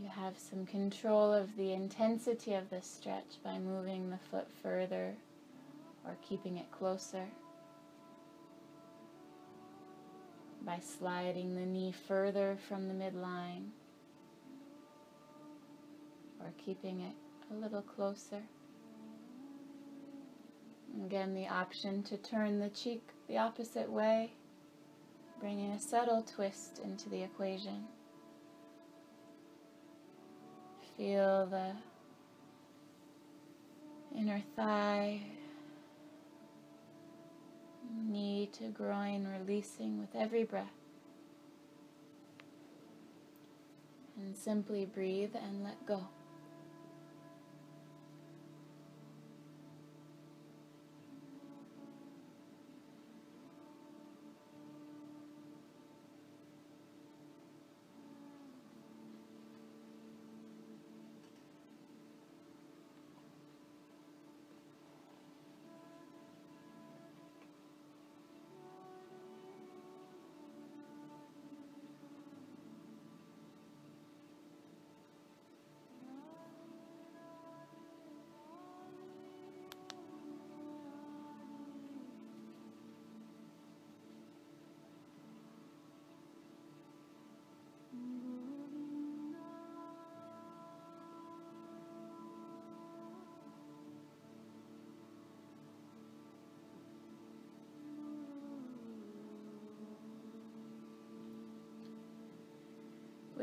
You 0.00 0.08
have 0.08 0.38
some 0.38 0.64
control 0.64 1.32
of 1.32 1.54
the 1.56 1.74
intensity 1.74 2.54
of 2.54 2.70
the 2.70 2.80
stretch 2.80 3.36
by 3.44 3.58
moving 3.58 4.08
the 4.08 4.18
foot 4.30 4.48
further 4.62 5.12
or 6.06 6.16
keeping 6.26 6.56
it 6.56 6.70
closer. 6.70 7.26
By 10.64 10.78
sliding 10.80 11.54
the 11.54 11.66
knee 11.66 11.92
further 12.08 12.56
from 12.66 12.88
the 12.88 12.94
midline 12.94 13.66
or 16.40 16.50
keeping 16.64 17.00
it 17.00 17.14
a 17.52 17.54
little 17.54 17.82
closer. 17.82 18.40
Again, 21.04 21.34
the 21.34 21.46
option 21.46 22.02
to 22.04 22.16
turn 22.16 22.60
the 22.60 22.70
cheek 22.70 23.06
the 23.28 23.36
opposite 23.36 23.90
way, 23.90 24.32
bringing 25.38 25.72
a 25.72 25.78
subtle 25.78 26.22
twist 26.22 26.80
into 26.82 27.10
the 27.10 27.22
equation. 27.22 27.84
Feel 30.96 31.44
the 31.44 31.72
inner 34.18 34.42
thigh, 34.56 35.20
knee 38.06 38.48
to 38.54 38.68
groin 38.68 39.28
releasing 39.28 40.00
with 40.00 40.14
every 40.14 40.44
breath. 40.44 40.72
And 44.16 44.34
simply 44.34 44.86
breathe 44.86 45.34
and 45.34 45.64
let 45.64 45.84
go. 45.84 46.08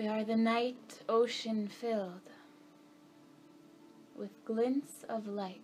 We 0.01 0.07
are 0.07 0.23
the 0.23 0.35
night 0.35 1.03
ocean 1.07 1.67
filled 1.67 2.31
with 4.15 4.31
glints 4.45 5.05
of 5.07 5.27
light. 5.27 5.61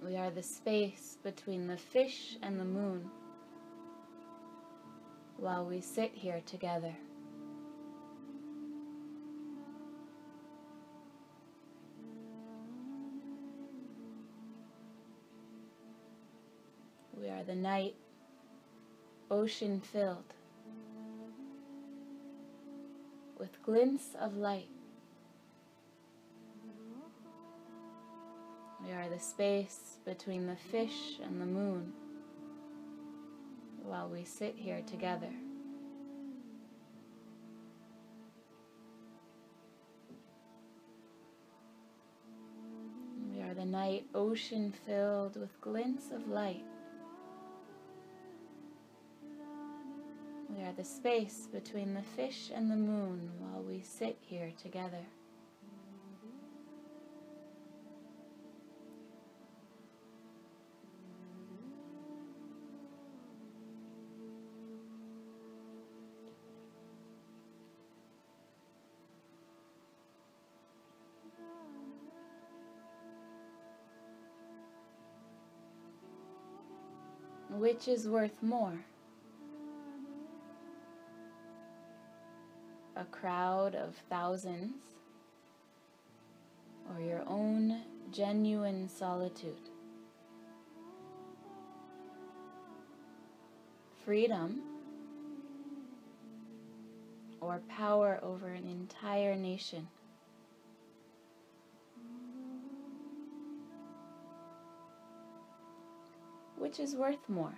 We 0.00 0.14
are 0.14 0.30
the 0.30 0.44
space 0.44 1.18
between 1.24 1.66
the 1.66 1.76
fish 1.76 2.36
and 2.42 2.60
the 2.60 2.64
moon 2.64 3.10
while 5.36 5.64
we 5.64 5.80
sit 5.80 6.12
here 6.14 6.42
together. 6.46 6.94
We 17.20 17.28
are 17.30 17.42
the 17.42 17.56
night 17.56 17.96
ocean 19.30 19.80
filled 19.80 20.34
with 23.38 23.62
glints 23.62 24.16
of 24.18 24.36
light. 24.36 24.68
We 28.84 28.92
are 28.92 29.08
the 29.08 29.18
space 29.18 29.98
between 30.04 30.46
the 30.46 30.56
fish 30.56 31.18
and 31.22 31.40
the 31.40 31.46
moon 31.46 31.92
while 33.82 34.08
we 34.08 34.24
sit 34.24 34.54
here 34.56 34.82
together. 34.86 35.32
We 43.30 43.42
are 43.42 43.54
the 43.54 43.64
night 43.64 44.06
ocean 44.14 44.72
filled 44.86 45.38
with 45.38 45.60
glints 45.60 46.10
of 46.12 46.28
light. 46.28 46.64
The 50.78 50.84
space 50.84 51.48
between 51.52 51.92
the 51.92 52.02
fish 52.02 52.52
and 52.54 52.70
the 52.70 52.76
moon 52.76 53.28
while 53.40 53.60
we 53.60 53.80
sit 53.80 54.16
here 54.20 54.52
together. 54.62 55.04
Which 77.50 77.88
is 77.88 78.06
worth 78.06 78.40
more? 78.40 78.78
Crowd 83.10 83.74
of 83.74 83.94
thousands, 84.08 84.74
or 86.90 87.00
your 87.00 87.22
own 87.26 87.82
genuine 88.12 88.88
solitude. 88.88 89.70
Freedom 94.04 94.62
or 97.40 97.60
power 97.68 98.18
over 98.22 98.48
an 98.48 98.66
entire 98.66 99.36
nation. 99.36 99.88
Which 106.56 106.80
is 106.80 106.94
worth 106.94 107.28
more? 107.28 107.54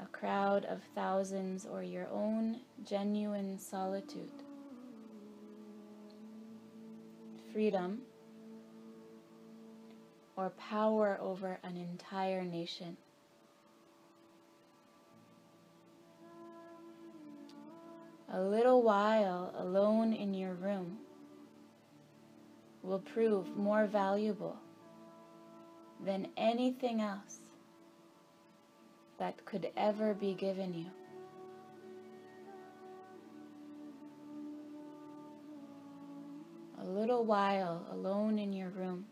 A 0.00 0.06
crowd 0.06 0.64
of 0.64 0.80
thousands, 0.94 1.66
or 1.66 1.82
your 1.82 2.08
own 2.12 2.60
genuine 2.84 3.58
solitude. 3.58 4.30
Freedom 7.52 8.00
or 10.36 10.50
power 10.50 11.18
over 11.20 11.58
an 11.64 11.76
entire 11.76 12.44
nation. 12.44 12.96
A 18.32 18.40
little 18.40 18.82
while 18.82 19.52
alone 19.58 20.12
in 20.12 20.34
your 20.34 20.52
room 20.52 20.98
will 22.82 23.00
prove 23.00 23.56
more 23.56 23.86
valuable 23.86 24.56
than 26.04 26.28
anything 26.36 27.00
else 27.00 27.40
that 29.18 29.44
could 29.44 29.70
ever 29.76 30.14
be 30.14 30.34
given 30.34 30.74
you. 30.74 30.86
A 36.80 36.84
little 36.84 37.24
while 37.24 37.84
alone 37.90 38.38
in 38.38 38.52
your 38.52 38.68
room 38.70 39.04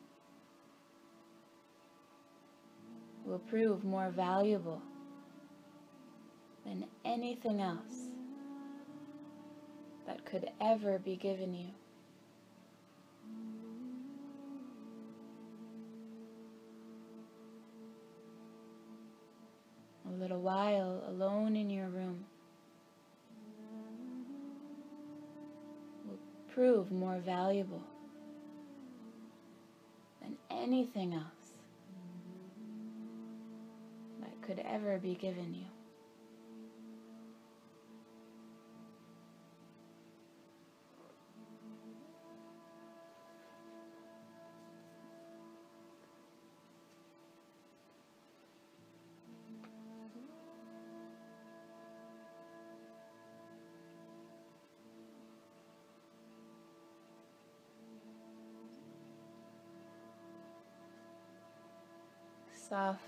will 3.25 3.41
prove 3.41 3.85
more 3.85 4.11
valuable 4.11 4.81
than 6.65 6.85
anything 7.05 7.61
else 7.61 8.09
that 10.07 10.25
could 10.25 10.49
ever 10.61 10.99
be 11.01 11.17
given 11.17 11.53
you. 11.53 11.69
Little 20.17 20.41
while 20.41 21.05
alone 21.09 21.57
in 21.57 21.69
your 21.71 21.89
room 21.89 22.25
will 26.07 26.19
prove 26.53 26.91
more 26.91 27.19
valuable 27.19 27.83
than 30.23 30.37
anything 30.51 31.15
else 31.15 31.59
that 34.21 34.43
could 34.43 34.65
ever 34.67 34.99
be 34.99 35.15
given 35.15 35.55
you. 35.55 35.76
Soft 62.69 63.01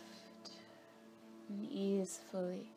and 1.49 1.67
easefully. 1.71 2.69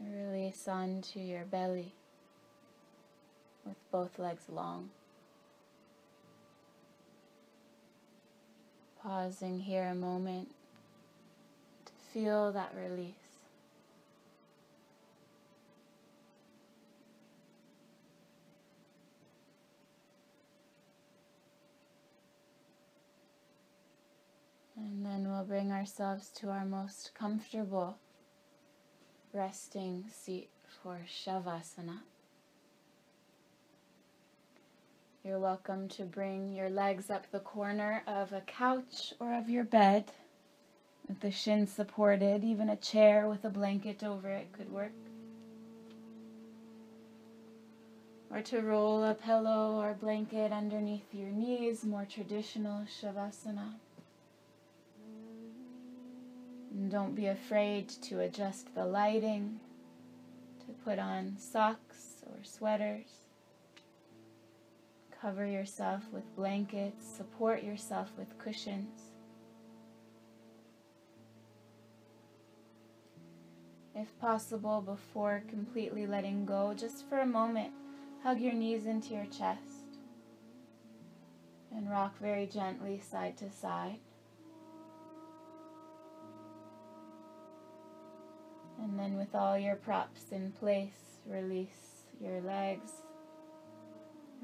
Release 0.00 0.66
onto 0.66 1.20
your 1.20 1.44
belly 1.44 1.92
with 3.64 3.76
both 3.92 4.18
legs 4.18 4.42
long. 4.48 4.90
Pausing 9.02 9.60
here 9.60 9.88
a 9.88 9.94
moment 9.94 10.48
to 11.84 11.92
feel 12.12 12.52
that 12.52 12.72
release. 12.76 13.21
And 24.82 25.06
then 25.06 25.30
we'll 25.30 25.44
bring 25.44 25.70
ourselves 25.70 26.28
to 26.40 26.48
our 26.50 26.64
most 26.64 27.12
comfortable 27.14 27.98
resting 29.32 30.04
seat 30.10 30.50
for 30.82 31.02
Shavasana. 31.08 32.00
You're 35.24 35.38
welcome 35.38 35.88
to 35.90 36.02
bring 36.02 36.52
your 36.52 36.68
legs 36.68 37.10
up 37.10 37.30
the 37.30 37.38
corner 37.38 38.02
of 38.08 38.32
a 38.32 38.40
couch 38.40 39.14
or 39.20 39.38
of 39.38 39.48
your 39.48 39.62
bed 39.62 40.10
with 41.06 41.20
the 41.20 41.30
shin 41.30 41.68
supported. 41.68 42.42
Even 42.42 42.68
a 42.68 42.76
chair 42.76 43.28
with 43.28 43.44
a 43.44 43.50
blanket 43.50 44.02
over 44.02 44.30
it 44.30 44.52
could 44.52 44.72
work. 44.72 44.90
Or 48.32 48.42
to 48.42 48.60
roll 48.62 49.04
a 49.04 49.14
pillow 49.14 49.80
or 49.80 49.94
blanket 49.94 50.50
underneath 50.50 51.14
your 51.14 51.30
knees, 51.30 51.84
more 51.84 52.06
traditional 52.10 52.84
Shavasana. 53.00 53.74
And 56.72 56.90
don't 56.90 57.14
be 57.14 57.26
afraid 57.26 57.88
to 58.02 58.20
adjust 58.20 58.74
the 58.74 58.86
lighting, 58.86 59.60
to 60.66 60.72
put 60.84 60.98
on 60.98 61.36
socks 61.38 62.22
or 62.26 62.42
sweaters. 62.42 63.26
Cover 65.20 65.46
yourself 65.46 66.02
with 66.12 66.34
blankets, 66.34 67.06
support 67.06 67.62
yourself 67.62 68.10
with 68.16 68.38
cushions. 68.38 69.12
If 73.94 74.18
possible, 74.18 74.80
before 74.80 75.44
completely 75.48 76.06
letting 76.06 76.46
go, 76.46 76.74
just 76.74 77.06
for 77.08 77.20
a 77.20 77.26
moment, 77.26 77.72
hug 78.22 78.40
your 78.40 78.54
knees 78.54 78.86
into 78.86 79.12
your 79.12 79.26
chest 79.26 79.82
and 81.70 81.90
rock 81.90 82.18
very 82.18 82.46
gently 82.46 82.98
side 82.98 83.36
to 83.36 83.50
side. 83.50 83.98
And 88.82 88.98
then, 88.98 89.16
with 89.16 89.34
all 89.34 89.56
your 89.56 89.76
props 89.76 90.32
in 90.32 90.52
place, 90.52 91.20
release 91.24 92.02
your 92.20 92.40
legs, 92.40 92.90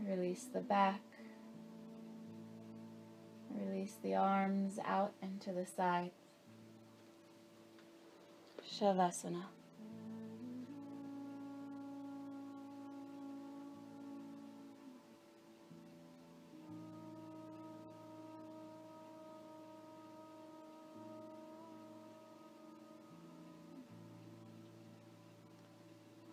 release 0.07 0.47
the 0.55 0.61
back, 0.61 1.03
release 3.51 3.97
the 4.03 4.15
arms 4.15 4.79
out 4.85 5.13
and 5.21 5.41
to 5.41 5.53
the 5.53 5.67
sides. 5.67 6.13
Shavasana. 8.65 9.58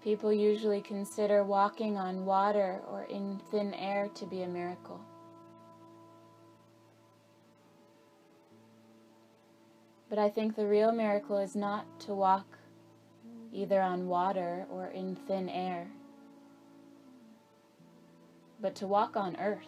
People 0.06 0.32
usually 0.32 0.82
consider 0.82 1.44
walking 1.44 1.98
on 1.98 2.28
water 2.28 2.80
or 2.88 3.06
in 3.06 3.42
thin 3.50 3.74
air 3.74 4.08
to 4.14 4.28
be 4.28 4.44
a 4.44 4.48
miracle. 4.48 5.02
But 10.08 10.20
I 10.20 10.30
think 10.30 10.56
the 10.56 10.68
real 10.68 10.92
miracle 10.92 11.40
is 11.40 11.56
not 11.56 11.88
to 12.02 12.14
walk 12.14 12.46
either 13.52 13.82
on 13.82 14.08
water 14.08 14.68
or 14.70 14.90
in 14.90 15.16
thin 15.16 15.50
air, 15.50 15.88
but 18.62 18.76
to 18.76 18.86
walk 18.86 19.18
on 19.18 19.36
earth. 19.38 19.66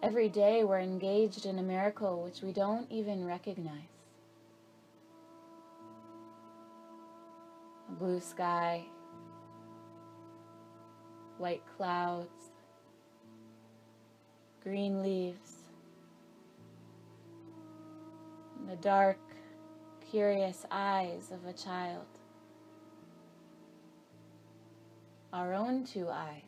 Every 0.00 0.28
day 0.28 0.62
we're 0.62 0.78
engaged 0.78 1.44
in 1.44 1.58
a 1.58 1.62
miracle 1.62 2.22
which 2.22 2.40
we 2.40 2.52
don't 2.52 2.88
even 2.88 3.24
recognize. 3.24 3.99
Blue 8.00 8.18
sky, 8.18 8.82
white 11.36 11.62
clouds, 11.76 12.50
green 14.64 15.02
leaves, 15.02 15.52
the 18.66 18.76
dark, 18.76 19.20
curious 20.10 20.64
eyes 20.70 21.30
of 21.30 21.44
a 21.44 21.52
child, 21.52 22.06
our 25.34 25.52
own 25.52 25.84
two 25.84 26.08
eyes. 26.08 26.42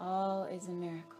All 0.00 0.44
is 0.44 0.68
a 0.68 0.70
miracle. 0.70 1.15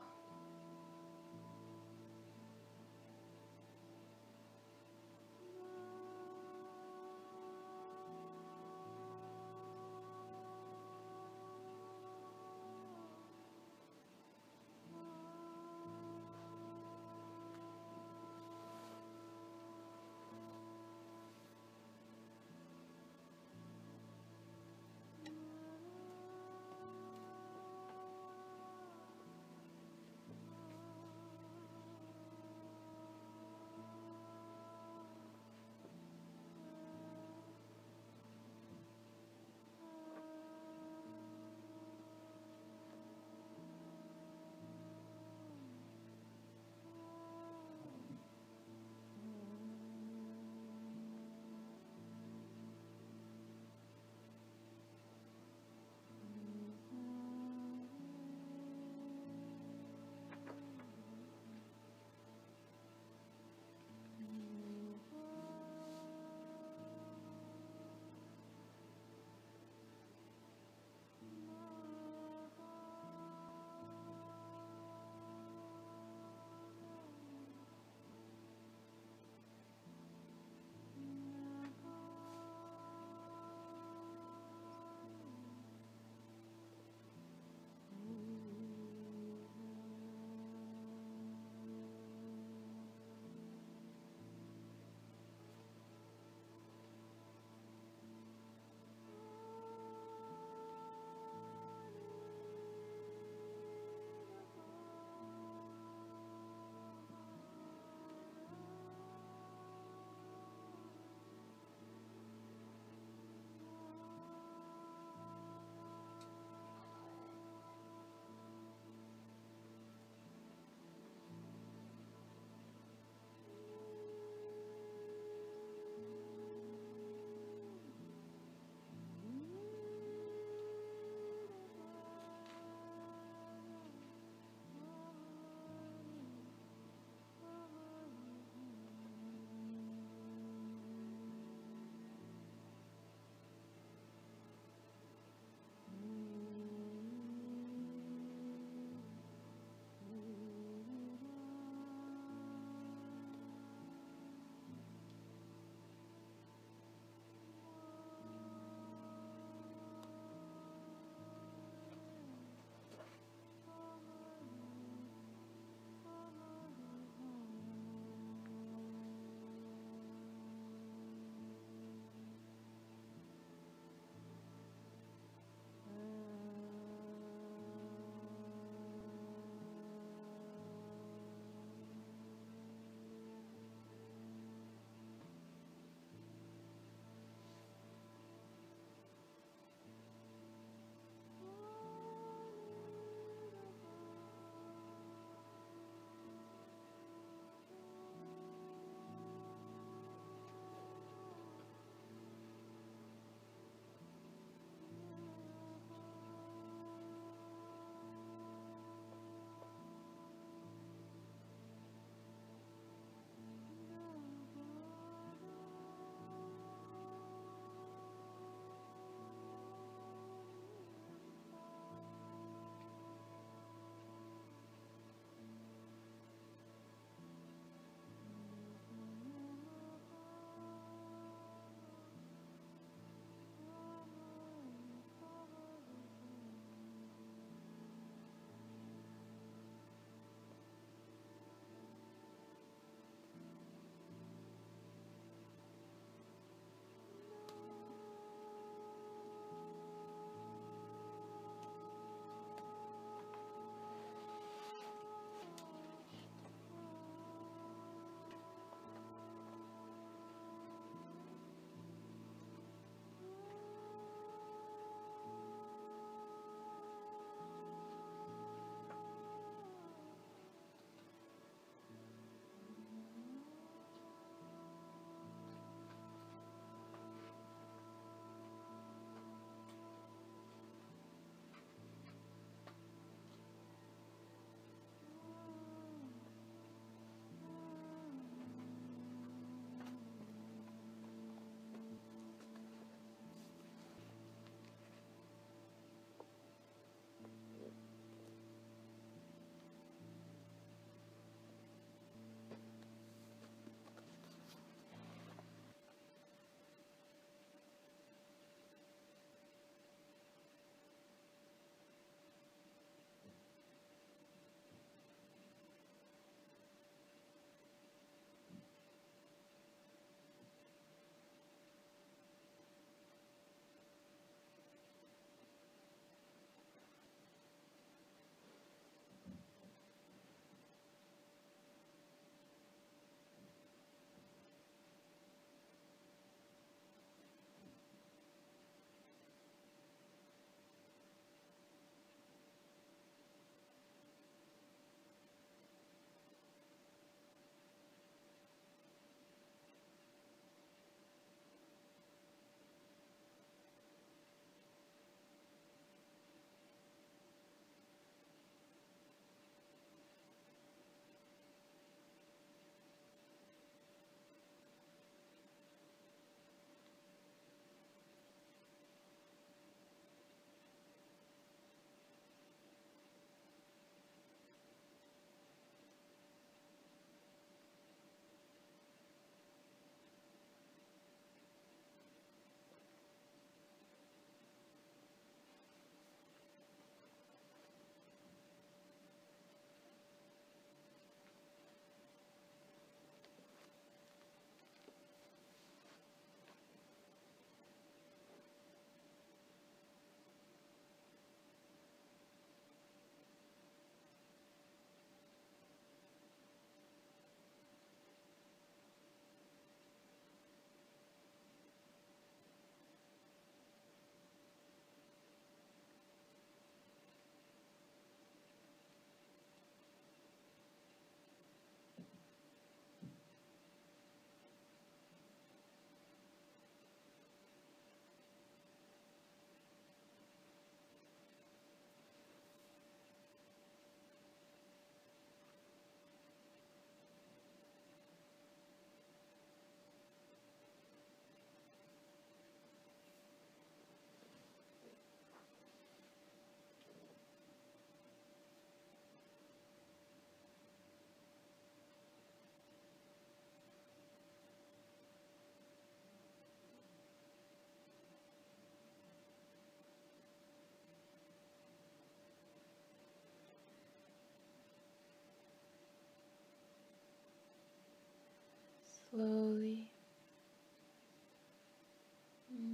Slowly 469.16 469.88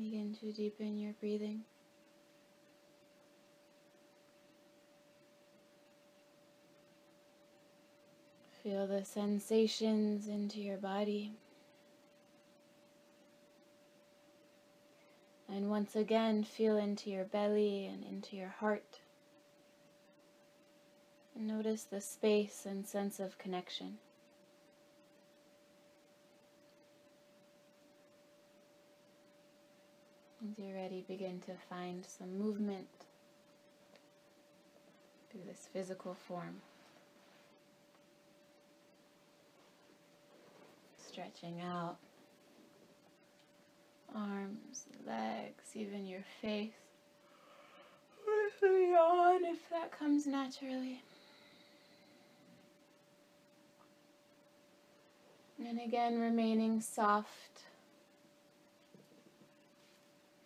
begin 0.00 0.34
to 0.40 0.52
deepen 0.52 0.98
your 0.98 1.12
breathing. 1.20 1.60
Feel 8.64 8.88
the 8.88 9.04
sensations 9.04 10.26
into 10.26 10.58
your 10.58 10.78
body. 10.78 11.32
And 15.48 15.70
once 15.70 15.94
again, 15.94 16.42
feel 16.42 16.76
into 16.76 17.08
your 17.10 17.24
belly 17.24 17.86
and 17.86 18.02
into 18.04 18.36
your 18.36 18.48
heart. 18.48 18.98
And 21.36 21.46
notice 21.46 21.84
the 21.84 22.00
space 22.00 22.66
and 22.66 22.84
sense 22.84 23.20
of 23.20 23.38
connection. 23.38 23.98
As 30.50 30.58
you're 30.58 30.74
ready, 30.74 31.04
begin 31.06 31.38
to 31.46 31.52
find 31.70 32.04
some 32.04 32.36
movement 32.36 32.88
through 35.30 35.42
this 35.46 35.68
physical 35.72 36.14
form. 36.14 36.56
Stretching 40.98 41.60
out 41.60 41.98
arms, 44.12 44.86
legs, 45.06 45.64
even 45.74 46.06
your 46.06 46.24
face. 46.40 46.72
With 48.26 48.70
a 48.70 48.90
yawn 48.90 49.44
if 49.44 49.70
that 49.70 49.96
comes 49.96 50.26
naturally. 50.26 51.02
And 55.64 55.78
again, 55.80 56.20
remaining 56.20 56.80
soft. 56.80 57.62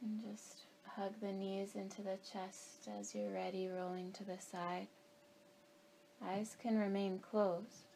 And 0.07 0.21
just 0.23 0.61
hug 0.85 1.15
the 1.21 1.33
knees 1.33 1.75
into 1.75 2.01
the 2.01 2.17
chest 2.33 2.89
as 2.99 3.13
you're 3.13 3.33
ready, 3.33 3.67
rolling 3.67 4.13
to 4.13 4.25
the 4.25 4.39
side. 4.39 4.87
Eyes 6.25 6.57
can 6.63 6.79
remain 6.79 7.19
closed. 7.19 7.89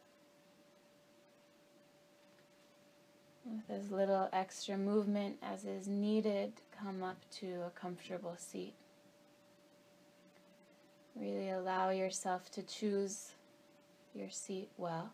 With 3.44 3.70
as 3.70 3.92
little 3.92 4.28
extra 4.32 4.76
movement 4.76 5.36
as 5.40 5.64
is 5.64 5.86
needed, 5.86 6.52
come 6.76 7.04
up 7.04 7.18
to 7.38 7.62
a 7.66 7.70
comfortable 7.70 8.34
seat. 8.36 8.74
Really 11.14 11.50
allow 11.50 11.90
yourself 11.90 12.50
to 12.52 12.62
choose 12.62 13.34
your 14.14 14.30
seat 14.30 14.68
well. 14.76 15.12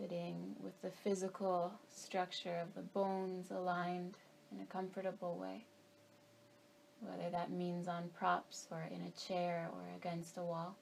Sitting 0.00 0.56
with 0.62 0.80
the 0.80 0.90
physical 1.04 1.74
structure 1.94 2.58
of 2.62 2.74
the 2.74 2.80
bones 2.80 3.50
aligned 3.50 4.14
in 4.50 4.62
a 4.62 4.72
comfortable 4.72 5.36
way, 5.36 5.66
whether 7.00 7.28
that 7.28 7.50
means 7.50 7.86
on 7.86 8.08
props 8.18 8.66
or 8.70 8.88
in 8.90 9.02
a 9.02 9.10
chair 9.10 9.68
or 9.70 9.82
against 9.94 10.38
a 10.38 10.42
wall. 10.42 10.74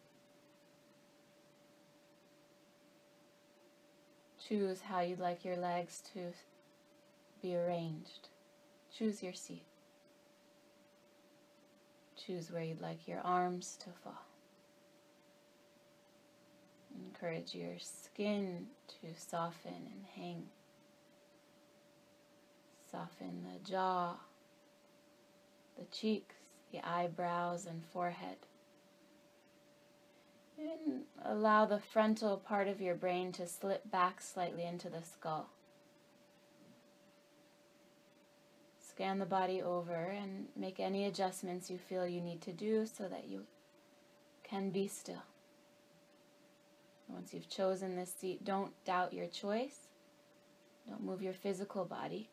Choose 4.48 4.82
how 4.82 5.00
you'd 5.00 5.18
like 5.18 5.44
your 5.44 5.56
legs 5.56 6.00
to 6.14 6.32
be 7.42 7.56
arranged. 7.56 8.28
Choose 8.96 9.20
your 9.20 9.32
seat. 9.34 9.64
Choose 12.16 12.52
where 12.52 12.62
you'd 12.62 12.80
like 12.80 13.08
your 13.08 13.20
arms 13.22 13.76
to 13.80 13.90
fall. 14.04 14.27
Encourage 16.97 17.55
your 17.55 17.78
skin 17.78 18.66
to 18.89 19.09
soften 19.16 19.73
and 19.73 20.05
hang. 20.15 20.44
Soften 22.90 23.44
the 23.44 23.69
jaw, 23.69 24.15
the 25.78 25.85
cheeks, 25.86 26.36
the 26.73 26.81
eyebrows, 26.86 27.66
and 27.66 27.85
forehead. 27.85 28.36
And 30.59 31.02
allow 31.24 31.66
the 31.66 31.78
frontal 31.78 32.36
part 32.36 32.66
of 32.66 32.81
your 32.81 32.94
brain 32.94 33.31
to 33.32 33.47
slip 33.47 33.90
back 33.90 34.20
slightly 34.20 34.65
into 34.65 34.89
the 34.89 35.02
skull. 35.02 35.51
Scan 38.81 39.20
the 39.20 39.27
body 39.27 39.62
over 39.62 39.94
and 39.94 40.47
make 40.56 40.81
any 40.81 41.06
adjustments 41.06 41.70
you 41.70 41.78
feel 41.78 42.06
you 42.09 42.20
need 42.20 42.40
to 42.43 42.52
do 42.52 42.86
so 42.86 43.06
that 43.09 43.28
you 43.28 43.44
can 44.43 44.70
be 44.70 44.89
still. 44.89 45.23
Once 47.09 47.32
you've 47.32 47.48
chosen 47.48 47.97
this 47.97 48.14
seat, 48.14 48.44
don't 48.44 48.72
doubt 48.85 49.12
your 49.12 49.26
choice. 49.26 49.89
Don't 50.86 51.05
move 51.05 51.22
your 51.22 51.32
physical 51.32 51.85
body. 51.85 52.30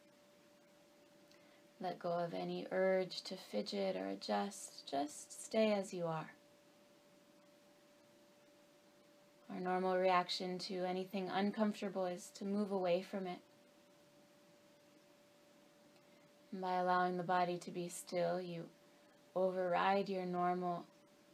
Let 1.80 2.00
go 2.00 2.10
of 2.10 2.34
any 2.34 2.68
urge 2.72 3.22
to 3.24 3.36
fidget 3.36 3.96
or 3.96 4.08
adjust. 4.08 4.90
Just 4.90 5.46
stay 5.46 5.74
as 5.74 5.94
you 5.94 6.06
are. 6.06 6.32
Our 9.50 9.60
normal 9.60 9.98
reaction 9.98 10.58
to 10.60 10.86
anything 10.86 11.30
uncomfortable 11.30 12.06
is 12.06 12.32
to 12.36 12.46
move 12.46 12.72
away 12.72 13.02
from 13.02 13.28
it. 13.28 13.40
And 16.52 16.62
by 16.62 16.76
allowing 16.76 17.18
the 17.18 17.24
body 17.24 17.58
to 17.60 17.72
be 17.72 17.90
still, 17.90 18.42
you 18.42 18.66
override 19.36 20.10
your 20.10 20.26
normal 20.26 20.86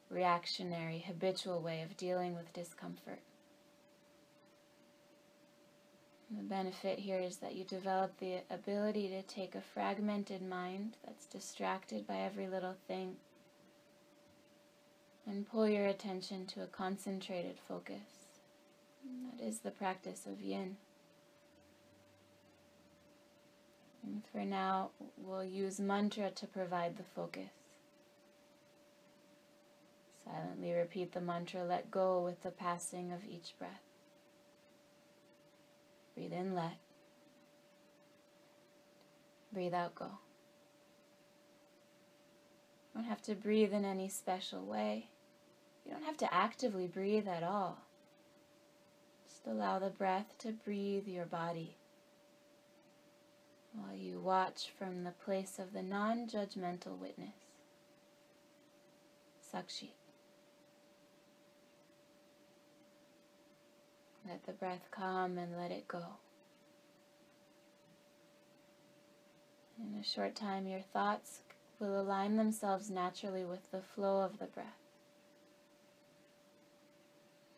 reactionary, 0.10 1.00
habitual 1.08 1.62
way 1.62 1.84
of 1.84 1.96
dealing 1.96 2.36
with 2.36 2.52
discomfort. 2.54 3.20
And 6.10 6.20
the 6.38 6.44
benefit 6.44 7.00
here 7.00 7.20
is 7.20 7.38
that 7.38 7.56
you 7.56 7.66
develop 7.66 8.18
the 8.18 8.38
ability 8.50 9.10
to 9.10 9.22
take 9.24 9.54
a 9.54 9.62
fragmented 9.62 10.42
mind 10.42 10.96
that's 11.06 11.26
distracted 11.26 12.08
by 12.08 12.18
every 12.18 12.48
little 12.48 12.76
thing 12.88 13.18
and 15.28 15.50
pull 15.50 15.68
your 15.68 15.88
attention 15.88 16.46
to 16.48 16.64
a 16.64 16.68
concentrated 16.68 17.58
focus. 17.68 18.30
And 19.04 19.40
that 19.40 19.46
is 19.46 19.60
the 19.60 19.72
practice 19.72 20.26
of 20.26 20.42
yin. 20.42 20.78
And 24.04 24.24
for 24.32 24.44
now, 24.44 24.92
we'll 25.18 25.44
use 25.44 25.80
mantra 25.80 26.32
to 26.32 26.48
provide 26.48 26.98
the 26.98 27.04
focus. 27.04 27.52
Silently 30.26 30.72
repeat 30.72 31.12
the 31.12 31.22
mantra, 31.22 31.64
let 31.64 31.92
go 31.92 32.24
with 32.24 32.42
the 32.42 32.52
passing 32.52 33.12
of 33.12 33.20
each 33.30 33.54
breath. 33.60 33.91
Breathe 36.16 36.34
in, 36.34 36.56
let. 36.56 36.78
Breathe 39.54 39.74
out, 39.74 39.96
go. 39.96 40.06
You 42.96 43.02
don't 43.02 43.10
have 43.10 43.22
to 43.24 43.36
breathe 43.36 43.74
in 43.74 43.86
any 43.86 44.10
special 44.10 44.64
way. 44.64 45.08
You 45.86 45.92
don't 45.92 46.04
have 46.04 46.18
to 46.18 46.34
actively 46.34 46.88
breathe 46.88 47.28
at 47.28 47.44
all. 47.44 47.80
Just 49.28 49.48
allow 49.48 49.80
the 49.80 49.90
breath 49.90 50.38
to 50.40 50.52
breathe 50.52 51.08
your 51.08 51.26
body 51.26 51.78
while 53.74 53.96
you 53.96 54.20
watch 54.20 54.72
from 54.78 55.04
the 55.04 55.12
place 55.12 55.58
of 55.58 55.74
the 55.74 55.82
non 55.82 56.28
judgmental 56.28 56.98
witness. 56.98 57.36
Sakshi. 59.54 59.90
Let 64.28 64.46
the 64.46 64.54
breath 64.54 64.88
come 64.92 65.38
and 65.38 65.58
let 65.58 65.72
it 65.72 65.88
go. 65.88 66.04
In 69.80 70.00
a 70.00 70.04
short 70.04 70.36
time, 70.36 70.68
your 70.68 70.82
thoughts 70.94 71.42
will 71.80 72.00
align 72.00 72.38
themselves 72.38 72.92
naturally 72.92 73.44
with 73.44 73.72
the 73.72 73.82
flow 73.82 74.22
of 74.22 74.38
the 74.38 74.46
breath. 74.46 74.68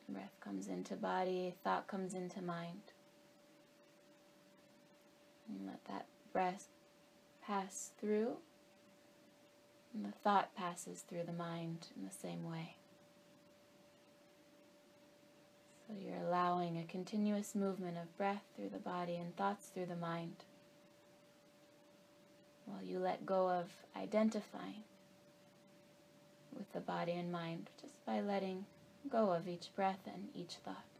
Breath 0.07 0.35
comes 0.39 0.67
into 0.67 0.95
body, 0.95 1.55
thought 1.63 1.87
comes 1.87 2.13
into 2.13 2.41
mind. 2.41 2.93
And 5.49 5.67
let 5.67 5.83
that 5.85 6.05
breath 6.31 6.67
pass 7.45 7.91
through, 7.99 8.37
and 9.93 10.05
the 10.05 10.13
thought 10.23 10.55
passes 10.55 11.01
through 11.01 11.23
the 11.25 11.33
mind 11.33 11.87
in 11.97 12.05
the 12.05 12.13
same 12.13 12.49
way. 12.49 12.77
So 15.93 15.99
you're 15.99 16.27
allowing 16.27 16.79
a 16.79 16.91
continuous 16.91 17.53
movement 17.53 17.97
of 17.97 18.17
breath 18.17 18.41
through 18.55 18.69
the 18.69 18.79
body 18.79 19.15
and 19.15 19.35
thoughts 19.35 19.67
through 19.67 19.85
the 19.85 19.95
mind 19.95 20.37
while 22.65 22.81
you 22.81 22.97
let 22.97 23.27
go 23.27 23.49
of 23.49 23.69
identifying 23.95 24.85
with 26.57 26.71
the 26.73 26.79
body 26.79 27.11
and 27.11 27.31
mind 27.31 27.69
just 27.79 28.03
by 28.05 28.21
letting 28.21 28.65
go 29.07 29.31
of 29.33 29.47
each 29.47 29.69
breath 29.75 29.99
and 30.07 30.29
each 30.33 30.55
thought. 30.65 30.92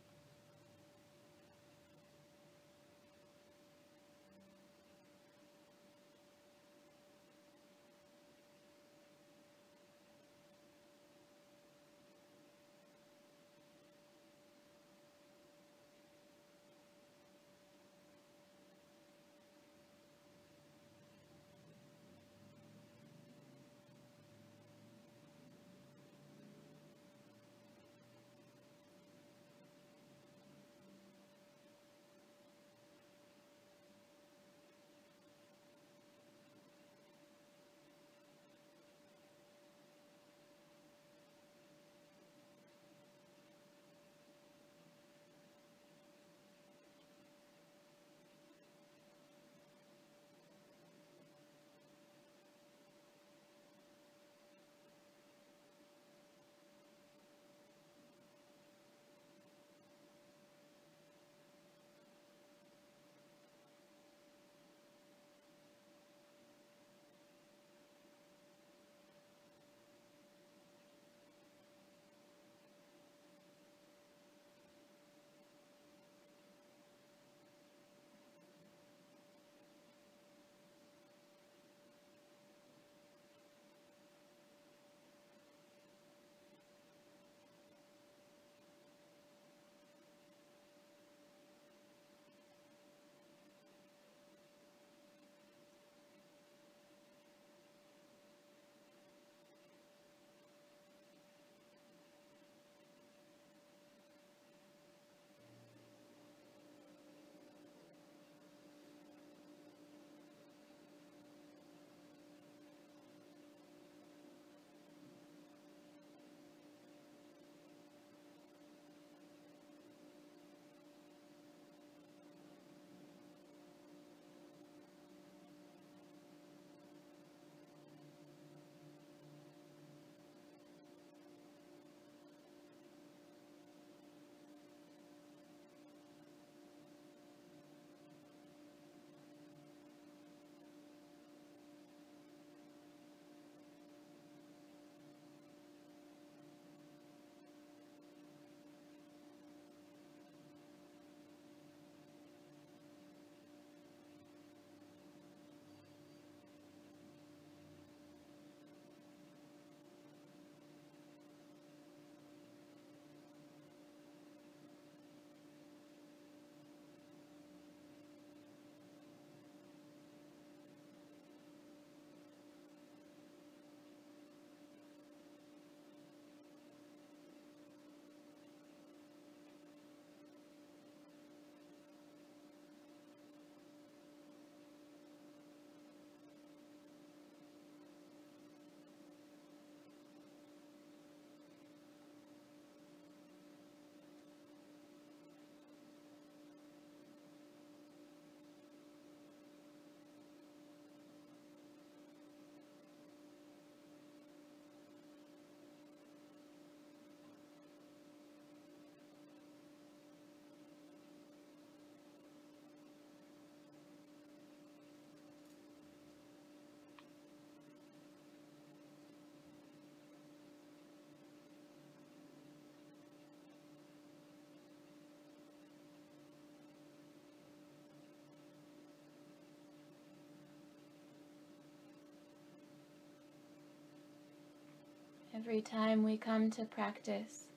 Every 235.45 235.61
time 235.61 236.03
we 236.03 236.15
come 236.15 236.51
to 236.51 236.63
practice, 236.63 237.47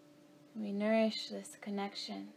we 0.56 0.72
nourish 0.72 1.28
this 1.28 1.56
connection. 1.60 2.30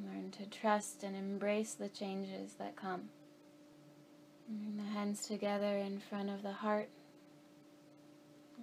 Learn 0.00 0.30
to 0.38 0.46
trust 0.46 1.02
and 1.02 1.16
embrace 1.16 1.74
the 1.74 1.88
changes 1.88 2.52
that 2.60 2.76
come. 2.76 3.08
Bring 4.48 4.76
the 4.76 4.92
hands 4.92 5.26
together 5.26 5.76
in 5.76 5.98
front 5.98 6.30
of 6.30 6.44
the 6.44 6.52
heart, 6.52 6.88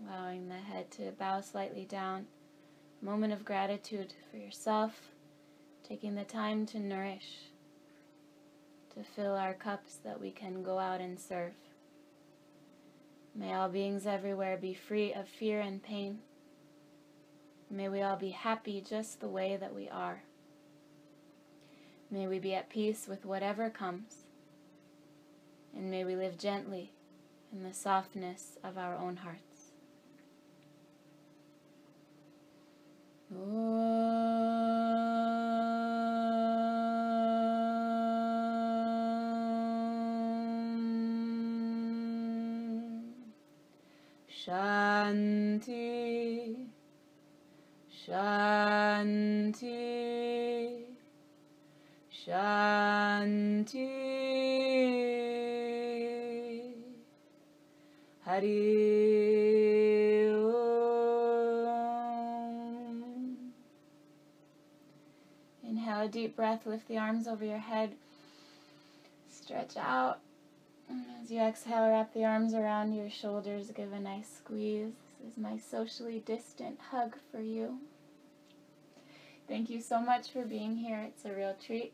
allowing 0.01 0.47
the 0.47 0.55
head 0.55 0.91
to 0.91 1.11
bow 1.19 1.41
slightly 1.41 1.83
down. 1.83 2.27
moment 3.01 3.33
of 3.33 3.43
gratitude 3.43 4.13
for 4.31 4.37
yourself, 4.37 5.11
taking 5.83 6.15
the 6.15 6.23
time 6.23 6.65
to 6.67 6.79
nourish, 6.79 7.49
to 8.95 9.03
fill 9.03 9.35
our 9.35 9.53
cups 9.53 9.97
that 10.05 10.21
we 10.21 10.31
can 10.31 10.63
go 10.63 10.79
out 10.79 11.01
and 11.01 11.19
serve. 11.19 11.51
May 13.39 13.53
all 13.53 13.69
beings 13.69 14.05
everywhere 14.05 14.57
be 14.57 14.73
free 14.73 15.13
of 15.13 15.25
fear 15.25 15.61
and 15.61 15.81
pain. 15.81 16.19
May 17.71 17.87
we 17.87 18.01
all 18.01 18.17
be 18.17 18.31
happy 18.31 18.81
just 18.81 19.21
the 19.21 19.29
way 19.29 19.55
that 19.55 19.73
we 19.73 19.87
are. 19.87 20.23
May 22.11 22.27
we 22.27 22.37
be 22.37 22.53
at 22.53 22.69
peace 22.69 23.07
with 23.07 23.23
whatever 23.23 23.69
comes. 23.69 24.25
And 25.73 25.89
may 25.89 26.03
we 26.03 26.17
live 26.17 26.37
gently 26.37 26.91
in 27.53 27.63
the 27.63 27.73
softness 27.73 28.57
of 28.61 28.77
our 28.77 28.97
own 28.97 29.15
hearts. 29.15 29.71
Shanti, 44.45 45.75
Shanti, 48.07 49.65
Shanti. 52.09 53.89
Hari. 58.23 59.09
Inhale 65.67 66.01
a 66.01 66.07
deep 66.07 66.37
breath, 66.37 66.65
lift 66.65 66.87
the 66.87 66.97
arms 66.97 67.27
over 67.27 67.43
your 67.43 67.57
head, 67.57 67.93
stretch 69.29 69.75
out. 69.75 70.21
As 70.89 71.29
you 71.29 71.39
exhale, 71.39 71.89
wrap 71.89 72.13
the 72.13 72.25
arms 72.25 72.53
around 72.53 72.93
your 72.93 73.09
shoulders, 73.09 73.69
give 73.71 73.93
a 73.93 73.99
nice 73.99 74.27
squeeze. 74.37 74.93
This 75.21 75.33
is 75.33 75.37
my 75.37 75.57
socially 75.57 76.23
distant 76.25 76.79
hug 76.91 77.15
for 77.31 77.39
you. 77.39 77.77
Thank 79.47 79.69
you 79.69 79.81
so 79.81 79.99
much 79.99 80.31
for 80.31 80.43
being 80.45 80.77
here. 80.77 80.99
It's 80.99 81.25
a 81.25 81.33
real 81.33 81.55
treat. 81.63 81.93